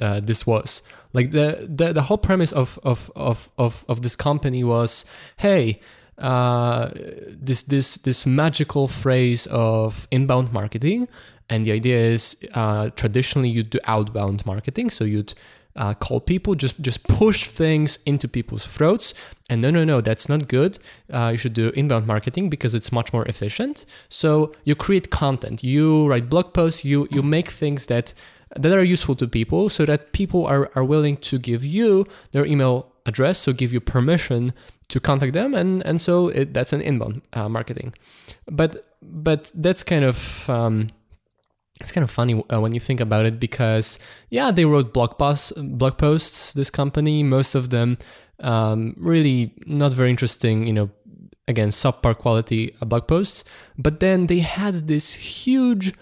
uh, 0.00 0.20
this 0.20 0.46
was 0.46 0.82
like 1.12 1.30
the, 1.30 1.68
the 1.68 1.92
the 1.92 2.02
whole 2.02 2.18
premise 2.18 2.52
of 2.52 2.78
of 2.82 3.10
of 3.14 3.50
of, 3.58 3.84
of 3.88 4.02
this 4.02 4.16
company 4.16 4.64
was 4.64 5.04
hey 5.36 5.78
uh, 6.18 6.90
this 7.28 7.62
this 7.62 7.96
this 7.98 8.26
magical 8.26 8.88
phrase 8.88 9.46
of 9.48 10.08
inbound 10.10 10.52
marketing 10.52 11.06
and 11.48 11.64
the 11.64 11.72
idea 11.72 11.98
is 11.98 12.36
uh, 12.54 12.90
traditionally 12.90 13.48
you'd 13.48 13.70
do 13.70 13.78
outbound 13.84 14.44
marketing. 14.44 14.90
So 14.90 15.04
you'd 15.04 15.34
uh, 15.76 15.94
call 15.94 16.20
people 16.20 16.54
just 16.54 16.80
just 16.80 17.06
push 17.08 17.46
things 17.46 17.98
into 18.04 18.28
people's 18.28 18.66
throats. 18.66 19.14
And 19.48 19.62
no 19.62 19.70
no 19.70 19.84
no 19.84 20.00
that's 20.00 20.28
not 20.28 20.48
good. 20.48 20.78
Uh, 21.12 21.30
you 21.32 21.38
should 21.38 21.54
do 21.54 21.70
inbound 21.70 22.06
marketing 22.06 22.50
because 22.50 22.74
it's 22.74 22.92
much 22.92 23.12
more 23.12 23.24
efficient. 23.26 23.86
So 24.08 24.52
you 24.64 24.74
create 24.74 25.10
content. 25.10 25.62
You 25.62 26.06
write 26.08 26.28
blog 26.28 26.52
posts. 26.52 26.84
You 26.84 27.08
you 27.10 27.22
make 27.22 27.50
things 27.50 27.86
that 27.86 28.12
that 28.56 28.72
are 28.72 28.82
useful 28.82 29.14
to 29.14 29.28
people 29.28 29.68
so 29.68 29.84
that 29.84 30.12
people 30.12 30.46
are, 30.46 30.70
are 30.74 30.84
willing 30.84 31.18
to 31.18 31.38
give 31.38 31.64
you 31.64 32.06
their 32.32 32.46
email 32.46 32.90
address 33.04 33.38
so 33.38 33.52
give 33.52 33.72
you 33.72 33.80
permission 33.80 34.52
to 34.88 35.00
contact 35.00 35.32
them. 35.32 35.54
And 35.54 35.84
and 35.86 36.00
so 36.00 36.28
it, 36.28 36.52
that's 36.54 36.72
an 36.72 36.80
inbound 36.80 37.22
uh, 37.32 37.48
marketing. 37.48 37.94
But 38.50 38.84
but 39.02 39.50
that's 39.54 39.84
kind 39.84 40.04
of 40.04 40.48
um, 40.50 40.90
it's 41.80 41.92
kind 41.92 42.04
of 42.04 42.10
funny 42.10 42.42
uh, 42.52 42.60
when 42.60 42.72
you 42.72 42.80
think 42.80 43.00
about 43.00 43.26
it 43.26 43.38
because 43.38 43.98
yeah 44.30 44.50
they 44.50 44.64
wrote 44.64 44.92
blog 44.92 45.18
posts 45.18 45.52
blog 45.52 45.98
posts 45.98 46.52
this 46.52 46.70
company. 46.70 47.22
Most 47.22 47.54
of 47.54 47.70
them 47.70 47.98
um, 48.40 48.94
really 48.96 49.54
not 49.66 49.92
very 49.92 50.10
interesting 50.10 50.66
you 50.66 50.72
know 50.72 50.90
again 51.46 51.68
subpar 51.68 52.16
quality 52.16 52.74
uh, 52.80 52.84
blog 52.84 53.06
posts. 53.06 53.44
But 53.76 54.00
then 54.00 54.26
they 54.26 54.40
had 54.40 54.88
this 54.88 55.12
huge 55.12 55.94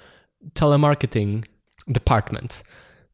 telemarketing 0.54 1.45
department 1.90 2.62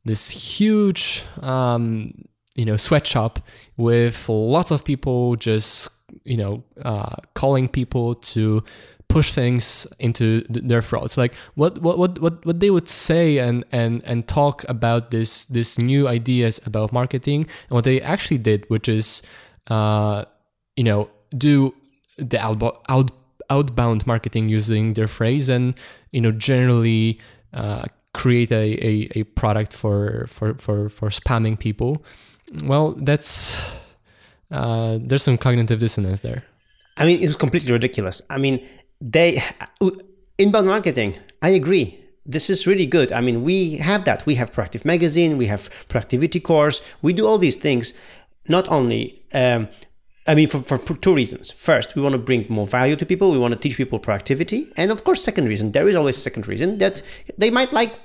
this 0.05 0.31
huge 0.31 1.25
um, 1.41 2.13
you 2.55 2.65
know 2.65 2.77
sweatshop 2.77 3.41
with 3.77 4.29
lots 4.29 4.71
of 4.71 4.85
people 4.85 5.37
just 5.37 5.89
you 6.25 6.37
know 6.37 6.63
uh, 6.85 7.17
calling 7.35 7.69
people 7.69 8.15
to 8.17 8.63
push 9.13 9.33
things 9.33 9.87
into 9.99 10.41
th- 10.43 10.65
their 10.67 10.81
throats 10.81 11.17
like 11.17 11.35
what, 11.55 11.79
what 11.83 11.99
what 11.99 12.19
what 12.21 12.45
what 12.47 12.61
they 12.61 12.71
would 12.71 12.89
say 12.89 13.39
and 13.39 13.65
and 13.71 14.03
and 14.05 14.27
talk 14.27 14.65
about 14.69 15.11
this 15.11 15.45
this 15.47 15.79
new 15.79 16.09
ideas 16.09 16.61
about 16.67 16.93
marketing 16.93 17.43
and 17.43 17.71
what 17.71 17.85
they 17.85 18.01
actually 18.01 18.39
did 18.39 18.65
which 18.69 18.89
is 18.89 19.23
uh 19.69 20.25
you 20.77 20.85
know 20.85 21.11
do 21.37 21.75
the 22.17 22.39
outbo- 22.39 22.79
out 22.89 23.11
outbound 23.51 24.07
marketing 24.07 24.49
using 24.49 24.95
their 24.95 25.09
phrase 25.09 25.49
and 25.49 25.75
you 26.11 26.21
know 26.21 26.33
generally 26.33 27.21
uh, 27.53 27.85
create 28.15 28.51
a, 28.51 28.87
a, 28.87 29.21
a 29.21 29.23
product 29.25 29.73
for, 29.73 30.27
for 30.29 30.55
for 30.55 30.89
for 30.89 31.09
spamming 31.09 31.59
people. 31.59 32.05
Well 32.65 32.93
that's 32.93 33.61
uh, 34.51 34.99
there's 35.01 35.23
some 35.23 35.39
cognitive 35.39 35.79
dissonance 35.79 36.21
there. 36.21 36.45
I 36.97 37.07
mean, 37.07 37.21
it 37.21 37.27
was 37.27 37.37
completely 37.37 37.73
ridiculous. 37.73 38.21
I 38.29 38.37
mean, 38.37 38.67
they 39.03 39.43
inbound 40.39 40.69
marketing. 40.69 41.19
I 41.43 41.51
agree. 41.51 41.99
This 42.25 42.49
is 42.49 42.67
really 42.69 42.87
good. 42.87 43.11
I 43.11 43.21
mean, 43.21 43.43
we 43.43 43.79
have 43.79 44.05
that. 44.05 44.25
We 44.27 44.37
have 44.37 44.53
Proactive 44.53 44.85
Magazine. 44.85 45.37
We 45.37 45.47
have 45.47 45.69
productivity 45.89 46.39
Course. 46.39 46.81
We 47.03 47.13
do 47.13 47.27
all 47.27 47.37
these 47.37 47.57
things. 47.57 47.95
Not 48.47 48.69
only, 48.71 49.25
um, 49.33 49.69
I 50.27 50.37
mean, 50.37 50.47
for, 50.47 50.61
for 50.63 50.79
two 50.79 51.15
reasons. 51.15 51.51
First, 51.51 51.97
we 51.97 52.03
want 52.03 52.13
to 52.13 52.19
bring 52.19 52.47
more 52.49 52.67
value 52.67 52.95
to 52.95 53.05
people. 53.05 53.33
We 53.33 53.39
want 53.39 53.53
to 53.55 53.59
teach 53.59 53.77
people 53.77 53.99
proactivity, 53.99 54.73
and 54.77 54.93
of 54.93 55.03
course, 55.03 55.23
second 55.23 55.49
reason. 55.49 55.73
There 55.73 55.89
is 55.89 55.97
always 55.97 56.17
a 56.17 56.21
second 56.21 56.47
reason 56.47 56.79
that 56.79 57.03
they 57.39 57.51
might 57.51 57.73
like 57.73 57.99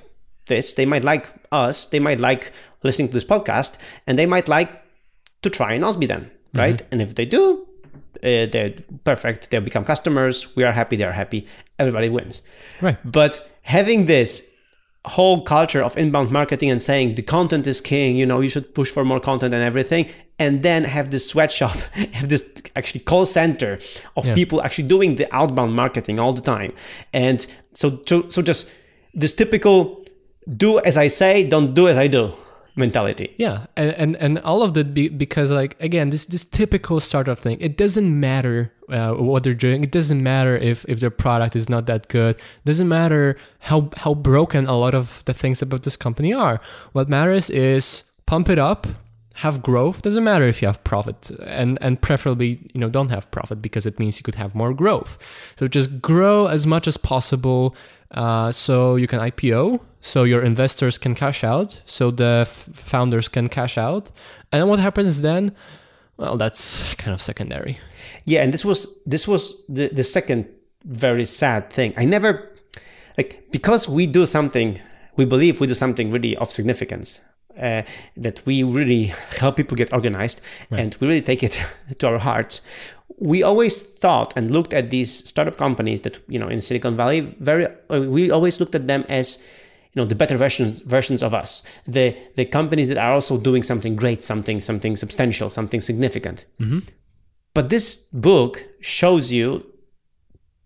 this. 0.46 0.74
They 0.74 0.86
might 0.86 1.04
like 1.04 1.32
us. 1.52 1.86
They 1.86 2.00
might 2.00 2.18
like 2.18 2.50
listening 2.82 3.08
to 3.08 3.14
this 3.14 3.24
podcast, 3.24 3.78
and 4.06 4.18
they 4.18 4.26
might 4.26 4.48
like 4.48 4.70
to 5.42 5.50
try 5.50 5.78
Nozbe 5.78 6.08
then, 6.08 6.30
right? 6.54 6.82
And 6.90 7.00
if 7.00 7.14
they 7.14 7.24
do, 7.24 7.67
uh, 8.22 8.46
they're 8.52 8.74
perfect. 9.04 9.50
They 9.50 9.58
become 9.60 9.84
customers. 9.84 10.54
We 10.56 10.64
are 10.64 10.72
happy. 10.72 10.96
They 10.96 11.04
are 11.04 11.12
happy. 11.12 11.46
Everybody 11.78 12.08
wins. 12.08 12.42
right 12.80 12.98
But 13.04 13.32
having 13.62 14.06
this 14.06 14.42
whole 15.04 15.42
culture 15.42 15.82
of 15.82 15.96
inbound 15.96 16.30
marketing 16.30 16.70
and 16.70 16.80
saying 16.82 17.14
the 17.14 17.22
content 17.22 17.66
is 17.66 17.80
king, 17.80 18.16
you 18.16 18.26
know, 18.26 18.40
you 18.40 18.48
should 18.48 18.74
push 18.74 18.90
for 18.90 19.04
more 19.04 19.20
content 19.20 19.54
and 19.54 19.62
everything, 19.62 20.06
and 20.38 20.62
then 20.62 20.84
have 20.84 21.10
this 21.10 21.28
sweatshop, 21.28 21.76
have 22.12 22.28
this 22.28 22.44
actually 22.76 23.00
call 23.00 23.24
center 23.26 23.78
of 24.16 24.26
Yeah. 24.26 24.34
people 24.34 24.60
actually 24.62 24.88
doing 24.88 25.14
the 25.16 25.26
outbound 25.34 25.74
marketing 25.74 26.20
all 26.20 26.32
the 26.32 26.42
time. 26.42 26.72
And 27.12 27.46
so, 27.72 28.00
so, 28.06 28.28
so 28.28 28.42
just 28.42 28.70
this 29.14 29.32
typical 29.34 30.04
do 30.56 30.78
as 30.80 30.96
I 30.96 31.08
say, 31.08 31.42
don't 31.44 31.74
do 31.74 31.88
as 31.88 31.98
I 31.98 32.06
do 32.08 32.32
mentality. 32.78 33.34
Yeah, 33.36 33.66
and 33.76 33.90
and, 33.94 34.16
and 34.16 34.38
all 34.40 34.62
of 34.62 34.74
that 34.74 34.94
be, 34.94 35.08
because 35.08 35.50
like 35.50 35.76
again, 35.80 36.10
this 36.10 36.24
this 36.24 36.44
typical 36.44 37.00
startup 37.00 37.38
thing. 37.38 37.58
It 37.60 37.76
doesn't 37.76 38.18
matter 38.20 38.72
uh, 38.88 39.14
what 39.14 39.44
they're 39.44 39.54
doing. 39.54 39.82
It 39.82 39.90
doesn't 39.90 40.22
matter 40.22 40.56
if 40.56 40.84
if 40.88 41.00
their 41.00 41.10
product 41.10 41.56
is 41.56 41.68
not 41.68 41.86
that 41.86 42.08
good. 42.08 42.36
It 42.36 42.64
doesn't 42.64 42.88
matter 42.88 43.36
how 43.60 43.90
how 43.96 44.14
broken 44.14 44.66
a 44.66 44.76
lot 44.76 44.94
of 44.94 45.24
the 45.24 45.34
things 45.34 45.62
about 45.62 45.82
this 45.82 45.96
company 45.96 46.32
are. 46.32 46.60
What 46.92 47.08
matters 47.08 47.50
is 47.50 48.04
pump 48.26 48.48
it 48.48 48.58
up, 48.58 48.86
have 49.34 49.62
growth. 49.62 50.02
Doesn't 50.02 50.24
matter 50.24 50.46
if 50.48 50.62
you 50.62 50.68
have 50.68 50.82
profit, 50.84 51.30
and 51.44 51.78
and 51.80 52.00
preferably 52.00 52.70
you 52.72 52.80
know 52.80 52.88
don't 52.88 53.10
have 53.10 53.30
profit 53.30 53.60
because 53.60 53.86
it 53.86 53.98
means 53.98 54.18
you 54.18 54.22
could 54.22 54.36
have 54.36 54.54
more 54.54 54.74
growth. 54.74 55.18
So 55.58 55.68
just 55.68 56.00
grow 56.00 56.46
as 56.46 56.66
much 56.66 56.88
as 56.88 56.96
possible. 56.96 57.74
Uh, 58.10 58.50
so 58.50 58.96
you 58.96 59.06
can 59.06 59.20
IPO, 59.20 59.80
so 60.00 60.24
your 60.24 60.42
investors 60.42 60.96
can 60.98 61.14
cash 61.14 61.44
out, 61.44 61.82
so 61.84 62.10
the 62.10 62.40
f- 62.42 62.68
founders 62.72 63.28
can 63.28 63.48
cash 63.48 63.76
out, 63.76 64.10
and 64.50 64.68
what 64.68 64.78
happens 64.78 65.20
then? 65.20 65.54
Well, 66.16 66.36
that's 66.36 66.94
kind 66.94 67.14
of 67.14 67.20
secondary. 67.20 67.78
Yeah, 68.24 68.42
and 68.42 68.52
this 68.52 68.64
was 68.64 68.98
this 69.06 69.28
was 69.28 69.64
the 69.68 69.88
the 69.88 70.04
second 70.04 70.46
very 70.84 71.26
sad 71.26 71.70
thing. 71.70 71.92
I 71.96 72.04
never 72.04 72.50
like 73.18 73.50
because 73.50 73.88
we 73.88 74.06
do 74.06 74.26
something, 74.26 74.80
we 75.16 75.24
believe 75.24 75.60
we 75.60 75.66
do 75.66 75.74
something 75.74 76.10
really 76.10 76.36
of 76.36 76.50
significance. 76.50 77.20
Uh, 77.60 77.82
that 78.16 78.40
we 78.46 78.62
really 78.62 79.06
help 79.40 79.56
people 79.56 79.76
get 79.76 79.92
organized 79.92 80.40
and 80.70 80.96
we 81.00 81.08
really 81.08 81.20
take 81.20 81.42
it 81.42 81.60
to 81.98 82.06
our 82.06 82.18
hearts. 82.18 82.62
We 83.16 83.42
always 83.42 83.80
thought 83.82 84.32
and 84.36 84.50
looked 84.50 84.72
at 84.74 84.90
these 84.90 85.12
startup 85.28 85.56
companies 85.56 86.02
that 86.02 86.20
you 86.28 86.38
know 86.38 86.48
in 86.48 86.60
Silicon 86.60 86.96
Valley. 86.96 87.20
Very, 87.40 87.66
uh, 87.90 88.02
we 88.02 88.30
always 88.30 88.60
looked 88.60 88.74
at 88.74 88.86
them 88.86 89.04
as 89.08 89.38
you 89.92 90.02
know 90.02 90.06
the 90.06 90.14
better 90.14 90.36
versions 90.36 90.80
versions 90.82 91.22
of 91.22 91.32
us 91.32 91.62
the 91.86 92.14
the 92.36 92.44
companies 92.44 92.88
that 92.88 92.98
are 92.98 93.12
also 93.14 93.38
doing 93.38 93.62
something 93.62 93.96
great 93.96 94.22
something 94.22 94.60
something 94.60 94.96
substantial 94.96 95.48
something 95.50 95.80
significant 95.80 96.44
but 97.54 97.70
this 97.70 97.96
book 98.12 98.62
shows 98.80 99.32
you 99.32 99.64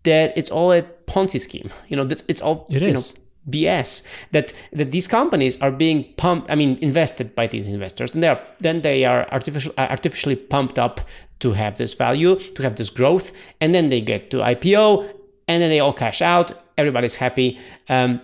that 0.03 0.37
it's 0.37 0.51
all 0.51 0.73
a 0.73 0.83
ponzi 1.07 1.41
scheme 1.41 1.71
you 1.89 1.97
know 1.97 2.05
that's 2.05 2.25
it's 2.29 2.43
all 2.43 2.67
It 2.69 2.83
you 2.83 2.89
is. 2.89 3.15
know 3.15 3.22
bs 3.51 4.07
that 4.31 4.53
that 4.73 4.93
these 4.93 5.09
companies 5.09 5.61
are 5.61 5.73
being 5.73 6.05
pumped 6.17 6.51
i 6.51 6.55
mean 6.55 6.79
invested 6.81 7.35
by 7.35 7.47
these 7.47 7.69
investors 7.69 8.15
and 8.15 8.23
they 8.23 8.29
are 8.29 8.41
then 8.61 8.83
they 8.83 9.05
are 9.05 9.27
artificial 9.33 9.73
uh, 9.79 9.89
artificially 9.91 10.37
pumped 10.37 10.79
up 10.79 11.01
to 11.41 11.53
have 11.53 11.77
this 11.77 11.95
value 11.95 12.37
to 12.37 12.63
have 12.63 12.77
this 12.77 12.89
growth 12.89 13.33
and 13.61 13.75
then 13.75 13.89
they 13.89 14.01
get 14.01 14.31
to 14.31 14.37
ipo 14.39 15.03
and 15.49 15.61
then 15.61 15.71
they 15.71 15.81
all 15.81 15.93
cash 15.93 16.23
out 16.23 16.53
everybody's 16.79 17.17
happy 17.17 17.59
um, 17.89 18.21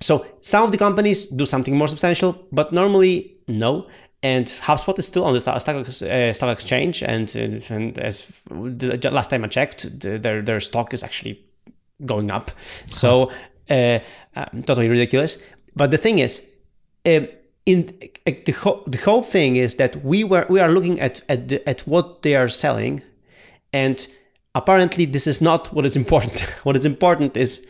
so 0.00 0.26
some 0.40 0.64
of 0.64 0.72
the 0.72 0.78
companies 0.78 1.26
do 1.26 1.46
something 1.46 1.76
more 1.76 1.88
substantial, 1.88 2.46
but 2.52 2.72
normally 2.72 3.36
no. 3.48 3.88
And 4.22 4.46
HubSpot 4.46 4.98
is 4.98 5.06
still 5.06 5.24
on 5.24 5.34
the 5.34 5.40
stock, 5.40 5.56
uh, 5.68 6.32
stock 6.32 6.52
exchange, 6.52 7.02
and, 7.02 7.34
and 7.36 7.98
as 7.98 8.32
the 8.50 9.10
last 9.12 9.28
time 9.28 9.44
I 9.44 9.48
checked, 9.48 10.00
the, 10.00 10.18
their 10.18 10.40
their 10.40 10.60
stock 10.60 10.94
is 10.94 11.02
actually 11.02 11.44
going 12.04 12.30
up. 12.30 12.50
So 12.86 13.30
uh, 13.70 13.98
totally 14.66 14.88
ridiculous. 14.88 15.38
But 15.76 15.90
the 15.90 15.98
thing 15.98 16.18
is, 16.18 16.44
um, 17.06 17.28
in 17.66 17.94
uh, 18.26 18.32
the 18.44 18.52
whole 18.52 18.82
the 18.86 18.98
whole 18.98 19.22
thing 19.22 19.56
is 19.56 19.76
that 19.76 20.04
we 20.04 20.24
were 20.24 20.46
we 20.48 20.60
are 20.60 20.70
looking 20.70 21.00
at 21.00 21.22
at 21.28 21.48
the, 21.48 21.68
at 21.68 21.80
what 21.82 22.22
they 22.22 22.34
are 22.34 22.48
selling, 22.48 23.02
and 23.72 24.06
apparently 24.54 25.04
this 25.04 25.26
is 25.26 25.40
not 25.40 25.72
what 25.72 25.86
is 25.86 25.96
important. 25.96 26.40
what 26.64 26.76
is 26.76 26.84
important 26.84 27.36
is 27.36 27.66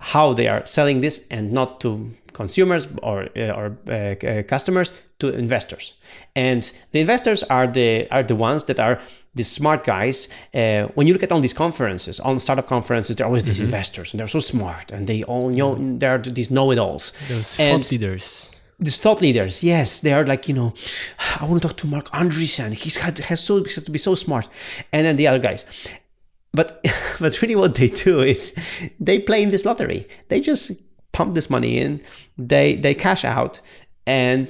how 0.00 0.32
they 0.32 0.48
are 0.48 0.64
selling 0.66 1.00
this 1.00 1.26
and 1.30 1.52
not 1.52 1.80
to 1.80 2.14
consumers 2.32 2.86
or 3.02 3.28
uh, 3.36 3.50
or 3.50 4.42
customers 4.42 4.92
to 5.18 5.30
investors 5.30 5.94
and 6.34 6.72
the 6.92 7.00
investors 7.00 7.42
are 7.44 7.66
the 7.66 8.06
are 8.10 8.22
the 8.22 8.36
ones 8.36 8.64
that 8.64 8.78
are 8.78 8.98
the 9.36 9.44
smart 9.44 9.80
guys 9.84 10.28
uh, 10.54 10.82
when 10.96 11.06
you 11.06 11.12
look 11.14 11.22
at 11.22 11.30
all 11.32 11.40
these 11.46 11.58
conferences 11.64 12.18
on 12.28 12.38
startup 12.46 12.66
conferences 12.74 13.12
there 13.16 13.24
are 13.26 13.30
always 13.32 13.44
these 13.44 13.60
investors 13.68 14.06
and 14.12 14.16
they're 14.18 14.34
so 14.38 14.40
smart 14.54 14.86
and 14.94 15.06
they 15.10 15.20
all 15.32 15.48
know 15.58 15.70
they're 16.00 16.18
these 16.38 16.50
know-it-alls 16.56 17.04
Those 17.28 17.48
And- 17.60 17.82
thought 17.84 17.92
leaders. 17.92 18.50
these 18.86 18.98
thought 19.04 19.20
leaders, 19.26 19.54
yes, 19.72 20.00
they 20.04 20.12
are 20.12 20.26
like 20.32 20.42
you 20.48 20.54
know, 20.60 20.70
I 21.40 21.44
want 21.48 21.56
to 21.62 21.68
talk 21.68 21.76
to 21.78 21.86
Marc 21.86 22.06
Andreessen. 22.20 22.70
He's 22.82 22.96
had 23.04 23.14
has 23.30 23.40
so 23.48 23.54
has 23.64 23.82
to 23.88 23.90
be 23.90 23.98
so 24.08 24.14
smart, 24.14 24.46
and 24.92 25.00
then 25.06 25.16
the 25.16 25.26
other 25.30 25.42
guys. 25.48 25.64
But 26.58 26.68
but 27.22 27.32
really, 27.42 27.56
what 27.56 27.74
they 27.74 27.88
do 27.88 28.20
is 28.32 28.54
they 29.08 29.18
play 29.28 29.40
in 29.42 29.50
this 29.50 29.64
lottery. 29.64 30.00
They 30.28 30.40
just 30.40 30.72
pump 31.12 31.34
this 31.34 31.48
money 31.50 31.72
in, 31.84 32.00
they 32.50 32.76
they 32.84 32.94
cash 32.94 33.24
out, 33.24 33.60
and 34.06 34.44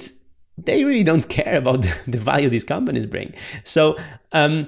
they 0.57 0.83
really 0.83 1.03
don't 1.03 1.27
care 1.39 1.55
about 1.57 1.81
the, 1.83 1.93
the 2.11 2.17
value 2.17 2.49
these 2.49 2.63
companies 2.65 3.05
bring. 3.05 3.33
So 3.63 3.95
um, 4.31 4.67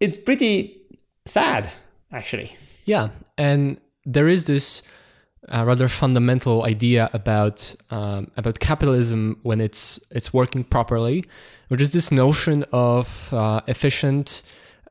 it's 0.00 0.16
pretty 0.18 0.80
sad, 1.26 1.70
actually. 2.12 2.52
Yeah, 2.84 3.08
and 3.38 3.78
there 4.04 4.28
is 4.28 4.44
this 4.44 4.82
uh, 5.48 5.64
rather 5.64 5.88
fundamental 5.88 6.64
idea 6.64 7.08
about 7.12 7.74
um, 7.90 8.30
about 8.36 8.58
capitalism 8.58 9.38
when 9.42 9.60
it's 9.60 10.00
it's 10.10 10.32
working 10.32 10.64
properly, 10.64 11.24
which 11.68 11.80
is 11.80 11.90
this 11.92 12.10
notion 12.10 12.64
of 12.72 13.32
uh, 13.32 13.60
efficient 13.66 14.42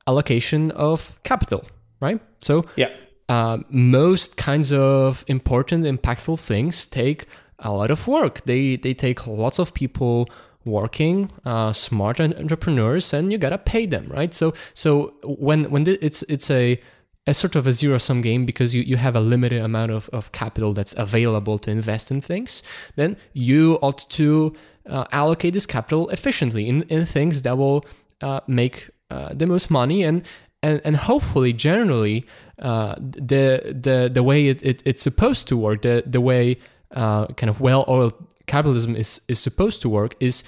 allocation 0.07 0.71
of 0.71 1.15
capital, 1.23 1.63
right? 2.01 2.19
So 2.41 2.63
Yeah. 2.75 2.89
uh, 3.27 3.57
most 3.69 4.37
kinds 4.37 4.71
of 4.73 5.23
important, 5.27 5.85
impactful 5.85 6.39
things 6.39 6.85
take 6.85 7.25
a 7.59 7.71
lot 7.71 7.91
of 7.91 8.07
work. 8.07 8.41
They 8.45 8.77
they 8.77 8.93
take 8.93 9.27
lots 9.27 9.59
of 9.59 9.73
people 9.73 10.25
working, 10.69 11.32
uh, 11.45 11.73
smart 11.73 12.19
entrepreneurs, 12.19 13.13
and 13.13 13.32
you 13.32 13.38
gotta 13.38 13.58
pay 13.58 13.86
them, 13.86 14.08
right? 14.10 14.34
So 14.34 14.53
so 14.73 15.13
when 15.23 15.69
when 15.71 15.88
it's 15.88 16.23
it's 16.23 16.49
a 16.49 16.79
a 17.27 17.34
sort 17.34 17.55
of 17.55 17.67
a 17.67 17.71
zero 17.71 17.97
sum 17.97 18.21
game 18.21 18.45
because 18.45 18.73
you, 18.73 18.82
you 18.82 18.97
have 18.97 19.15
a 19.15 19.19
limited 19.19 19.62
amount 19.62 19.91
of, 19.91 20.10
of 20.10 20.32
capital 20.32 20.73
that's 20.73 20.95
available 20.97 21.60
to 21.60 21.69
invest 21.69 22.10
in 22.10 22.21
things, 22.21 22.63
then 22.95 23.15
you 23.34 23.77
ought 23.82 24.10
to 24.10 24.53
uh, 24.89 25.05
allocate 25.12 25.53
this 25.53 25.67
capital 25.67 26.10
efficiently 26.10 26.67
in, 26.67 26.82
in 26.84 27.05
things 27.05 27.43
that 27.43 27.58
will 27.58 27.86
uh, 28.21 28.39
make 28.47 28.89
uh, 29.12 29.34
the 29.34 29.45
most 29.45 29.69
money 29.69 30.03
and 30.03 30.23
and, 30.62 30.82
and 30.84 30.97
hopefully 30.97 31.53
generally 31.53 32.25
uh, 32.60 32.95
the 32.99 33.75
the 33.82 34.10
the 34.12 34.23
way 34.23 34.47
it, 34.47 34.62
it, 34.62 34.82
it's 34.86 35.01
supposed 35.01 35.47
to 35.47 35.55
work 35.55 35.82
the 35.84 36.03
the 36.05 36.19
way 36.19 36.58
uh, 36.91 37.27
kind 37.27 37.49
of 37.49 37.62
well 37.62 37.86
oiled 37.88 38.13
capitalism 38.55 38.95
is 38.95 39.21
is 39.27 39.39
supposed 39.47 39.81
to 39.81 39.89
work 39.89 40.12
is 40.19 40.43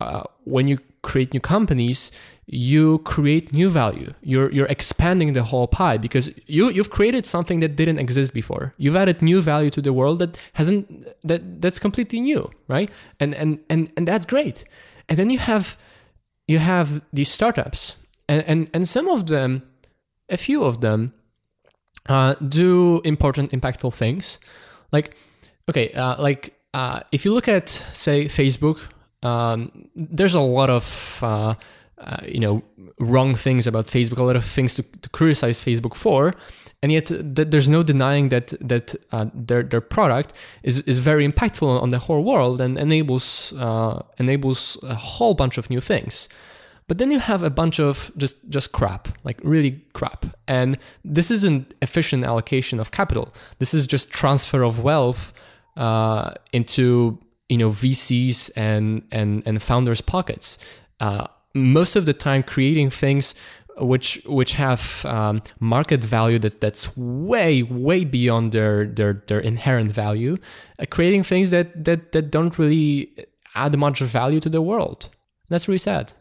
uh, 0.00 0.22
when 0.44 0.66
you 0.70 0.78
create 1.02 1.28
new 1.34 1.40
companies 1.54 2.12
you 2.46 2.98
create 2.98 3.52
new 3.52 3.70
value. 3.70 4.12
You're 4.20 4.50
you're 4.52 4.66
expanding 4.66 5.32
the 5.32 5.42
whole 5.42 5.68
pie 5.68 5.96
because 5.96 6.30
you 6.46 6.70
you've 6.70 6.90
created 6.90 7.24
something 7.24 7.60
that 7.60 7.76
didn't 7.76 7.98
exist 7.98 8.34
before. 8.34 8.74
You've 8.76 8.96
added 8.96 9.22
new 9.22 9.40
value 9.40 9.70
to 9.70 9.80
the 9.80 9.92
world 9.92 10.18
that 10.18 10.38
hasn't 10.54 11.06
that 11.24 11.62
that's 11.62 11.78
completely 11.78 12.20
new 12.20 12.50
right? 12.68 12.90
And 13.20 13.34
and 13.34 13.58
and 13.70 13.90
and 13.96 14.06
that's 14.08 14.26
great. 14.26 14.64
And 15.08 15.18
then 15.18 15.30
you 15.30 15.38
have 15.38 15.76
you 16.48 16.58
have 16.58 17.00
these 17.12 17.30
startups 17.30 17.96
and 18.28 18.42
and, 18.46 18.70
and 18.74 18.88
some 18.88 19.08
of 19.08 19.26
them 19.26 19.62
a 20.28 20.36
few 20.36 20.64
of 20.64 20.80
them 20.80 21.14
uh, 22.08 22.34
do 22.34 23.00
important 23.04 23.50
impactful 23.52 23.94
things. 23.94 24.40
Like 24.90 25.16
okay 25.70 25.92
uh, 25.92 26.20
like 26.20 26.54
uh, 26.74 27.00
if 27.12 27.24
you 27.24 27.32
look 27.32 27.48
at 27.48 27.68
say 27.92 28.26
facebook 28.26 28.88
um, 29.22 29.88
there's 29.94 30.34
a 30.34 30.40
lot 30.40 30.70
of 30.70 31.20
uh, 31.22 31.54
uh, 31.98 32.16
you 32.26 32.40
know 32.40 32.62
wrong 32.98 33.34
things 33.34 33.66
about 33.66 33.86
facebook 33.86 34.18
a 34.18 34.22
lot 34.22 34.36
of 34.36 34.44
things 34.44 34.74
to, 34.74 34.82
to 34.82 35.08
criticize 35.10 35.60
facebook 35.60 35.94
for 35.94 36.34
and 36.82 36.90
yet 36.90 37.06
th- 37.06 37.48
there's 37.48 37.68
no 37.68 37.82
denying 37.82 38.28
that 38.30 38.48
that 38.60 38.94
uh, 39.12 39.26
their 39.34 39.62
their 39.62 39.80
product 39.80 40.32
is, 40.62 40.78
is 40.82 40.98
very 40.98 41.26
impactful 41.26 41.80
on 41.82 41.90
the 41.90 41.98
whole 41.98 42.22
world 42.22 42.60
and 42.60 42.78
enables 42.78 43.52
uh, 43.58 44.02
enables 44.18 44.78
a 44.82 44.94
whole 44.94 45.34
bunch 45.34 45.58
of 45.58 45.70
new 45.70 45.80
things 45.80 46.28
but 46.88 46.98
then 46.98 47.10
you 47.10 47.20
have 47.20 47.42
a 47.42 47.48
bunch 47.48 47.78
of 47.80 48.10
just 48.16 48.36
just 48.48 48.72
crap, 48.72 49.08
like 49.24 49.40
really 49.42 49.80
crap. 49.94 50.26
And 50.46 50.76
this 51.02 51.30
isn't 51.30 51.74
efficient 51.80 52.24
allocation 52.24 52.80
of 52.80 52.90
capital. 52.90 53.32
This 53.58 53.72
is 53.72 53.86
just 53.86 54.10
transfer 54.10 54.62
of 54.62 54.82
wealth 54.82 55.32
uh, 55.76 56.34
into 56.52 57.18
you 57.48 57.58
know 57.58 57.70
VCs 57.70 58.50
and 58.56 59.02
and 59.10 59.42
and 59.46 59.62
founders' 59.62 60.00
pockets. 60.00 60.58
Uh, 61.00 61.26
most 61.54 61.96
of 61.96 62.06
the 62.06 62.14
time, 62.14 62.42
creating 62.42 62.90
things 62.90 63.34
which 63.78 64.22
which 64.26 64.54
have 64.54 65.04
um, 65.06 65.42
market 65.58 66.02
value 66.04 66.38
that 66.38 66.60
that's 66.60 66.96
way 66.96 67.62
way 67.62 68.04
beyond 68.04 68.52
their 68.52 68.86
their 68.86 69.22
their 69.26 69.40
inherent 69.40 69.92
value, 69.92 70.36
uh, 70.78 70.84
creating 70.90 71.22
things 71.22 71.50
that 71.50 71.84
that 71.84 72.12
that 72.12 72.30
don't 72.30 72.58
really 72.58 73.10
add 73.54 73.76
much 73.78 74.00
value 74.00 74.40
to 74.40 74.48
the 74.48 74.62
world. 74.62 75.08
That's 75.48 75.68
really 75.68 75.78
sad. 75.78 76.12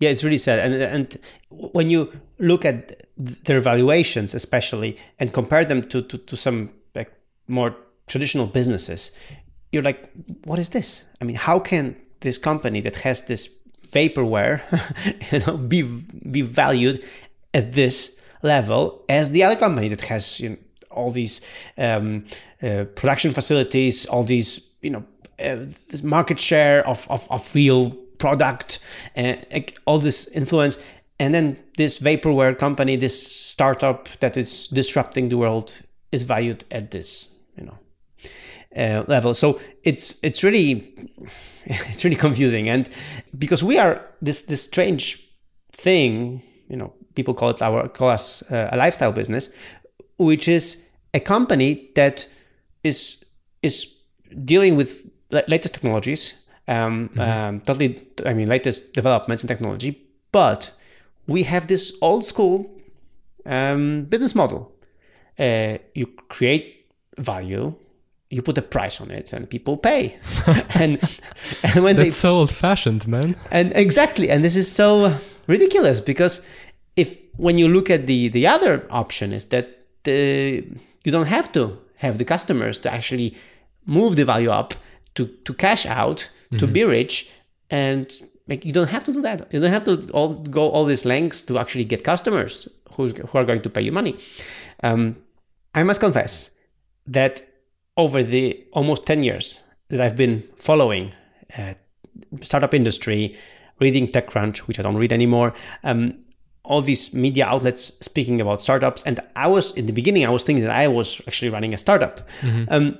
Yeah, 0.00 0.10
it's 0.10 0.24
really 0.24 0.38
sad. 0.38 0.58
And 0.58 0.74
and 0.74 1.16
when 1.48 1.90
you 1.90 2.10
look 2.38 2.64
at 2.64 3.06
their 3.16 3.60
valuations, 3.60 4.34
especially, 4.34 4.96
and 5.18 5.32
compare 5.32 5.64
them 5.64 5.82
to 5.82 6.02
to, 6.02 6.18
to 6.18 6.36
some 6.36 6.70
like 6.94 7.12
more 7.48 7.76
traditional 8.12 8.46
businesses, 8.46 9.10
you're 9.72 9.82
like, 9.82 10.10
what 10.44 10.58
is 10.58 10.68
this? 10.68 11.04
I 11.20 11.24
mean, 11.24 11.36
how 11.36 11.58
can 11.58 11.96
this 12.20 12.38
company 12.38 12.80
that 12.82 12.96
has 12.96 13.22
this 13.22 13.48
vaporware, 13.90 14.60
you 15.32 15.38
know, 15.40 15.56
be 15.56 15.82
be 16.30 16.42
valued 16.42 17.02
at 17.54 17.72
this 17.72 18.20
level 18.42 19.04
as 19.08 19.30
the 19.30 19.42
other 19.42 19.56
company 19.56 19.88
that 19.88 20.02
has 20.02 20.40
you 20.40 20.50
know, 20.50 20.56
all 20.90 21.10
these 21.10 21.40
um, 21.78 22.24
uh, 22.62 22.84
production 22.96 23.32
facilities, 23.32 24.06
all 24.06 24.24
these 24.24 24.60
you 24.82 24.90
know 24.90 25.04
uh, 25.42 25.66
market 26.02 26.38
share 26.38 26.86
of, 26.86 27.06
of, 27.10 27.26
of 27.30 27.54
real 27.54 27.90
product, 28.18 28.78
uh, 29.16 29.36
all 29.86 29.98
this 29.98 30.28
influence, 30.28 30.82
and 31.18 31.34
then 31.34 31.56
this 31.78 31.98
vaporware 31.98 32.56
company, 32.58 32.96
this 32.96 33.26
startup 33.26 34.08
that 34.20 34.36
is 34.36 34.68
disrupting 34.68 35.30
the 35.30 35.38
world, 35.38 35.82
is 36.12 36.24
valued 36.24 36.64
at 36.70 36.90
this 36.90 37.32
you 37.56 37.64
know 37.64 37.78
uh, 38.76 39.04
level. 39.08 39.34
So 39.34 39.60
it's 39.84 40.18
it's 40.22 40.42
really 40.42 40.94
it's 41.64 42.04
really 42.04 42.16
confusing, 42.16 42.68
and 42.68 42.88
because 43.38 43.64
we 43.64 43.78
are 43.78 44.08
this 44.20 44.42
this 44.42 44.62
strange 44.62 45.20
thing, 45.72 46.42
you 46.68 46.76
know, 46.76 46.92
people 47.14 47.34
call 47.34 47.50
it 47.50 47.62
our 47.62 47.88
call 47.88 48.10
us 48.10 48.42
uh, 48.50 48.68
a 48.72 48.76
lifestyle 48.76 49.12
business, 49.12 49.48
which 50.18 50.48
is 50.48 50.86
a 51.14 51.20
company 51.20 51.90
that 51.94 52.28
is 52.82 53.24
is 53.62 53.94
dealing 54.44 54.76
with 54.76 55.08
latest 55.30 55.74
technologies, 55.74 56.34
um, 56.68 57.08
mm-hmm. 57.08 57.20
um, 57.20 57.60
totally, 57.60 58.06
I 58.26 58.34
mean, 58.34 58.48
latest 58.48 58.94
developments 58.94 59.42
in 59.42 59.48
technology, 59.48 60.02
but 60.30 60.72
we 61.26 61.44
have 61.44 61.66
this 61.66 61.96
old 62.00 62.24
school 62.26 62.70
um, 63.46 64.04
business 64.04 64.34
model. 64.34 64.72
Uh, 65.38 65.78
you 65.94 66.06
create 66.28 66.86
value, 67.18 67.74
you 68.32 68.40
put 68.40 68.56
a 68.56 68.62
price 68.62 68.98
on 69.00 69.10
it, 69.10 69.32
and 69.34 69.48
people 69.48 69.76
pay. 69.76 70.16
and 70.74 70.98
and 71.62 71.84
when 71.84 71.96
they 71.96 72.04
that's 72.04 72.16
they, 72.16 72.28
so 72.28 72.34
old 72.36 72.50
fashioned, 72.50 73.06
man. 73.06 73.36
And 73.50 73.76
exactly, 73.76 74.30
and 74.30 74.42
this 74.42 74.56
is 74.56 74.70
so 74.72 75.18
ridiculous 75.46 76.00
because 76.00 76.44
if 76.96 77.18
when 77.36 77.58
you 77.58 77.68
look 77.68 77.90
at 77.90 78.06
the 78.06 78.28
the 78.28 78.46
other 78.46 78.86
option 78.90 79.32
is 79.32 79.46
that 79.46 79.66
the, 80.04 80.64
you 81.04 81.12
don't 81.12 81.26
have 81.26 81.52
to 81.52 81.78
have 81.96 82.16
the 82.18 82.24
customers 82.24 82.78
to 82.80 82.92
actually 82.92 83.36
move 83.84 84.16
the 84.16 84.24
value 84.24 84.50
up 84.50 84.74
to 85.14 85.26
to 85.44 85.52
cash 85.52 85.84
out 85.86 86.18
mm-hmm. 86.18 86.56
to 86.56 86.66
be 86.66 86.84
rich 86.84 87.30
and 87.70 88.06
like 88.48 88.64
you 88.64 88.72
don't 88.72 88.90
have 88.90 89.04
to 89.04 89.12
do 89.12 89.20
that 89.20 89.52
you 89.52 89.60
don't 89.60 89.70
have 89.78 89.84
to 89.84 90.10
all 90.12 90.34
go 90.34 90.68
all 90.70 90.84
these 90.84 91.04
lengths 91.04 91.42
to 91.44 91.58
actually 91.58 91.84
get 91.84 92.02
customers 92.02 92.68
who's, 92.94 93.12
who 93.12 93.38
are 93.38 93.44
going 93.44 93.60
to 93.60 93.70
pay 93.70 93.82
you 93.82 93.92
money 93.92 94.16
um, 94.82 95.16
i 95.74 95.82
must 95.82 96.00
confess 96.00 96.50
that 97.06 97.42
over 97.96 98.22
the 98.22 98.64
almost 98.72 99.06
10 99.06 99.22
years 99.22 99.60
that 99.88 100.00
i've 100.00 100.16
been 100.16 100.42
following 100.56 101.12
uh, 101.58 101.74
startup 102.42 102.74
industry 102.74 103.36
reading 103.80 104.08
techcrunch 104.08 104.58
which 104.58 104.78
i 104.78 104.82
don't 104.82 104.96
read 104.96 105.12
anymore 105.12 105.54
um, 105.84 106.14
all 106.64 106.80
these 106.80 107.12
media 107.12 107.44
outlets 107.44 107.98
speaking 108.04 108.40
about 108.40 108.62
startups 108.62 109.02
and 109.02 109.20
i 109.36 109.46
was 109.46 109.72
in 109.72 109.86
the 109.86 109.92
beginning 109.92 110.24
i 110.24 110.30
was 110.30 110.42
thinking 110.42 110.64
that 110.64 110.74
i 110.74 110.88
was 110.88 111.20
actually 111.26 111.50
running 111.50 111.74
a 111.74 111.78
startup 111.78 112.28
mm-hmm. 112.40 112.64
um, 112.68 112.98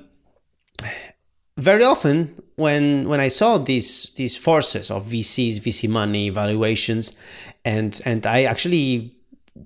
very 1.57 1.83
often 1.83 2.33
when 2.55 3.07
when 3.07 3.19
i 3.19 3.27
saw 3.27 3.57
these 3.57 4.11
these 4.13 4.35
forces 4.35 4.91
of 4.91 5.05
vcs 5.05 5.59
vc 5.59 5.89
money 5.89 6.29
valuations 6.29 7.17
and 7.63 8.01
and 8.05 8.25
i 8.25 8.43
actually 8.43 9.15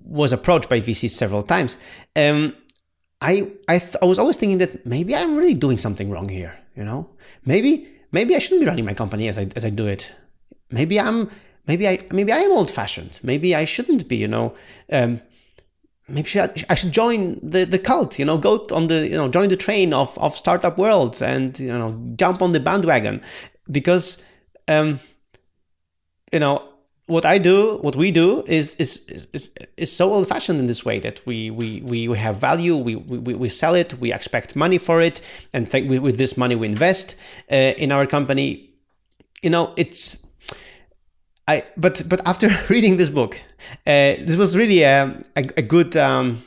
was 0.04 0.32
approached 0.32 0.68
by 0.68 0.80
vcs 0.80 1.10
several 1.10 1.42
times 1.42 1.76
um, 2.16 2.54
i 3.20 3.50
I, 3.68 3.78
th- 3.78 3.96
I 4.02 4.06
was 4.06 4.18
always 4.18 4.36
thinking 4.36 4.58
that 4.58 4.86
maybe 4.86 5.14
i'm 5.14 5.36
really 5.36 5.54
doing 5.54 5.78
something 5.78 6.10
wrong 6.10 6.28
here 6.28 6.58
you 6.76 6.84
know 6.84 7.08
maybe 7.44 7.88
maybe 8.12 8.34
i 8.36 8.38
shouldn't 8.38 8.60
be 8.60 8.66
running 8.66 8.84
my 8.84 8.94
company 8.94 9.28
as 9.28 9.38
i 9.38 9.48
as 9.56 9.64
i 9.64 9.70
do 9.70 9.86
it 9.86 10.12
maybe 10.70 11.00
i'm 11.00 11.30
maybe 11.68 11.86
I 11.86 12.00
maybe 12.10 12.32
I 12.32 12.38
am 12.38 12.50
old 12.50 12.70
fashioned. 12.70 13.20
Maybe 13.22 13.54
I 13.54 13.64
shouldn't 13.64 14.08
be. 14.08 14.16
You 14.16 14.26
know, 14.26 14.54
um, 14.90 15.20
maybe 16.08 16.28
I 16.68 16.74
should 16.74 16.92
join 16.92 17.38
the, 17.42 17.64
the 17.64 17.78
cult. 17.78 18.18
You 18.18 18.24
know, 18.24 18.38
go 18.38 18.66
on 18.72 18.88
the 18.88 19.06
you 19.06 19.16
know 19.16 19.28
join 19.28 19.50
the 19.50 19.56
train 19.56 19.94
of 19.94 20.18
of 20.18 20.34
startup 20.34 20.78
world 20.78 21.22
and 21.22 21.56
you 21.60 21.72
know 21.72 21.96
jump 22.16 22.42
on 22.42 22.52
the 22.52 22.60
bandwagon 22.60 23.20
because 23.70 24.20
um, 24.66 24.98
you 26.32 26.40
know 26.40 26.64
what 27.08 27.24
I 27.24 27.38
do, 27.38 27.78
what 27.78 27.96
we 27.96 28.10
do 28.10 28.44
is 28.46 28.74
is 28.74 29.08
is 29.32 29.54
is 29.76 29.90
so 29.90 30.12
old 30.12 30.28
fashioned 30.28 30.58
in 30.58 30.66
this 30.66 30.84
way 30.84 31.00
that 31.00 31.24
we 31.26 31.50
we 31.50 31.80
we, 31.80 32.06
we 32.06 32.18
have 32.18 32.36
value, 32.36 32.76
we, 32.76 32.96
we 32.96 33.34
we 33.34 33.48
sell 33.48 33.74
it, 33.74 33.98
we 33.98 34.12
expect 34.12 34.54
money 34.54 34.78
for 34.78 35.00
it, 35.00 35.20
and 35.54 35.70
th- 35.70 35.88
with 35.88 36.18
this 36.18 36.36
money 36.36 36.54
we 36.54 36.66
invest 36.66 37.16
uh, 37.50 37.54
in 37.54 37.90
our 37.90 38.06
company. 38.06 38.70
You 39.42 39.50
know, 39.50 39.72
it's 39.76 40.28
I 41.48 41.64
but 41.76 42.06
but 42.08 42.20
after 42.26 42.48
reading 42.68 42.98
this 42.98 43.08
book, 43.08 43.40
uh, 43.86 44.20
this 44.26 44.36
was 44.36 44.54
really 44.54 44.82
a, 44.82 45.18
a, 45.34 45.44
a 45.56 45.62
good 45.62 45.96
um, 45.96 46.42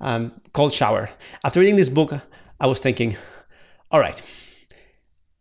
um, 0.00 0.32
cold 0.52 0.72
shower. 0.72 1.08
After 1.44 1.60
reading 1.60 1.76
this 1.76 1.88
book, 1.88 2.12
I 2.58 2.66
was 2.66 2.80
thinking, 2.80 3.16
all 3.92 4.00
right, 4.00 4.20